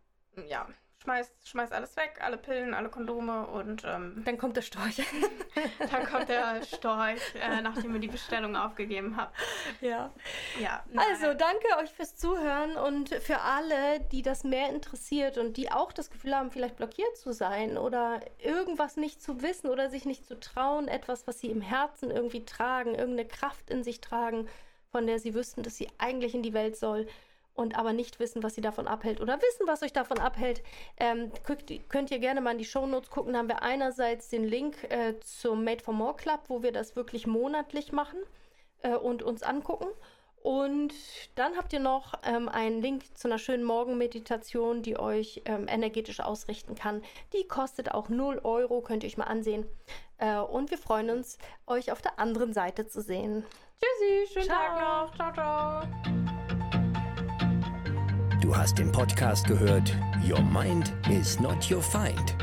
ja, 0.49 0.67
schmeißt, 1.03 1.49
schmeißt 1.49 1.73
alles 1.73 1.97
weg, 1.97 2.19
alle 2.21 2.37
Pillen, 2.37 2.75
alle 2.75 2.89
Kondome 2.89 3.47
und 3.47 3.83
ähm, 3.85 4.23
dann 4.25 4.39
kommt 4.39 4.57
der 4.57 4.63
Storch. 4.63 5.03
dann 5.91 6.07
kommt 6.07 6.29
der 6.29 6.63
Storch, 6.63 7.21
äh, 7.35 7.61
nachdem 7.61 7.95
ihr 7.95 8.01
die 8.01 8.09
Bestellung 8.09 8.57
aufgegeben 8.57 9.17
habt. 9.17 9.37
Ja. 9.81 10.13
Ja. 10.61 10.85
Also 10.97 11.35
danke 11.35 11.67
euch 11.83 11.91
fürs 11.91 12.17
Zuhören 12.17 12.77
und 12.77 13.11
für 13.15 13.41
alle, 13.41 14.01
die 14.13 14.23
das 14.23 14.45
mehr 14.45 14.71
interessiert 14.71 15.39
und 15.39 15.57
die 15.57 15.71
auch 15.71 15.93
das 15.93 16.11
Gefühl 16.11 16.35
haben, 16.35 16.51
vielleicht 16.51 16.77
blockiert 16.77 17.17
zu 17.17 17.33
sein 17.33 17.77
oder 17.77 18.21
irgendwas 18.39 18.97
nicht 18.97 19.23
zu 19.23 19.43
wissen 19.43 19.69
oder 19.69 19.91
sich 19.91 20.05
nicht 20.05 20.27
zu 20.27 20.39
trauen, 20.39 20.89
etwas, 20.89 21.27
was 21.27 21.41
sie 21.41 21.51
im 21.51 21.61
Herzen 21.61 22.11
irgendwie 22.11 22.45
tragen, 22.45 22.95
irgendeine 22.95 23.29
Kraft 23.29 23.71
in 23.71 23.83
sich 23.83 24.01
tragen, 24.01 24.49
von 24.91 25.07
der 25.07 25.19
sie 25.19 25.35
wüssten, 25.35 25.63
dass 25.63 25.77
sie 25.77 25.89
eigentlich 25.99 26.35
in 26.35 26.43
die 26.43 26.53
Welt 26.53 26.77
soll 26.77 27.07
und 27.55 27.77
aber 27.77 27.93
nicht 27.93 28.19
wissen, 28.19 28.43
was 28.43 28.55
sie 28.55 28.61
davon 28.61 28.87
abhält 28.87 29.21
oder 29.21 29.37
wissen, 29.37 29.67
was 29.67 29.83
euch 29.83 29.93
davon 29.93 30.19
abhält, 30.19 30.63
ähm, 30.99 31.31
könnt, 31.45 31.89
könnt, 31.89 32.11
ihr 32.11 32.19
gerne 32.19 32.41
mal 32.41 32.53
in 32.53 32.59
die 32.59 32.65
Shownotes 32.65 33.11
gucken. 33.11 33.33
Da 33.33 33.41
haben 33.41 33.49
wir 33.49 33.63
einerseits 33.63 34.29
den 34.29 34.45
Link 34.45 34.85
äh, 34.85 35.19
zum 35.21 35.65
Made 35.65 35.83
for 35.83 35.95
More 35.95 36.15
Club, 36.15 36.41
wo 36.49 36.63
wir 36.63 36.73
das 36.73 36.97
wirklich 36.97 37.27
monatlich 37.27 37.93
machen 37.93 38.19
äh, 38.83 38.95
und 38.95 39.23
uns 39.23 39.43
angucken. 39.43 39.87
Und 40.43 40.93
dann 41.37 41.57
habt 41.57 41.73
ihr 41.73 41.79
noch 41.79 42.15
ähm, 42.25 42.49
einen 42.49 42.83
Link 42.83 43.17
zu 43.17 43.29
einer 43.29 43.39
schönen 43.39 43.63
Morgenmeditation, 43.63 44.83
die 44.83 44.99
euch 44.99 45.43
ähm, 45.45 45.69
energetisch 45.69 46.19
ausrichten 46.19 46.75
kann. 46.75 47.03
Die 47.33 47.47
kostet 47.47 47.93
auch 47.93 48.09
0 48.09 48.41
Euro, 48.43 48.81
könnt 48.81 49.05
ihr 49.05 49.09
euch 49.09 49.17
mal 49.17 49.25
ansehen. 49.25 49.67
Äh, 50.19 50.39
und 50.39 50.73
wir 50.73 50.79
freuen 50.79 51.11
uns, 51.11 51.39
euch 51.67 51.93
auf 51.93 52.03
der 52.03 52.19
anderen 52.19 52.53
Seite 52.53 52.89
zu 52.89 53.03
sehen. 53.03 53.45
Tschüssi, 53.81 54.33
schönen 54.33 54.47
ciao. 54.47 54.59
Tag 54.59 54.81
noch. 54.81 55.15
Ciao, 55.15 55.33
ciao. 55.33 56.42
Du 58.53 58.59
hast 58.59 58.79
den 58.79 58.93
Podcast 58.93 59.47
gehört. 59.47 59.97
Your 60.29 60.43
Mind 60.43 60.93
is 61.11 61.41
not 61.41 61.71
your 61.71 61.81
Find 61.81 62.37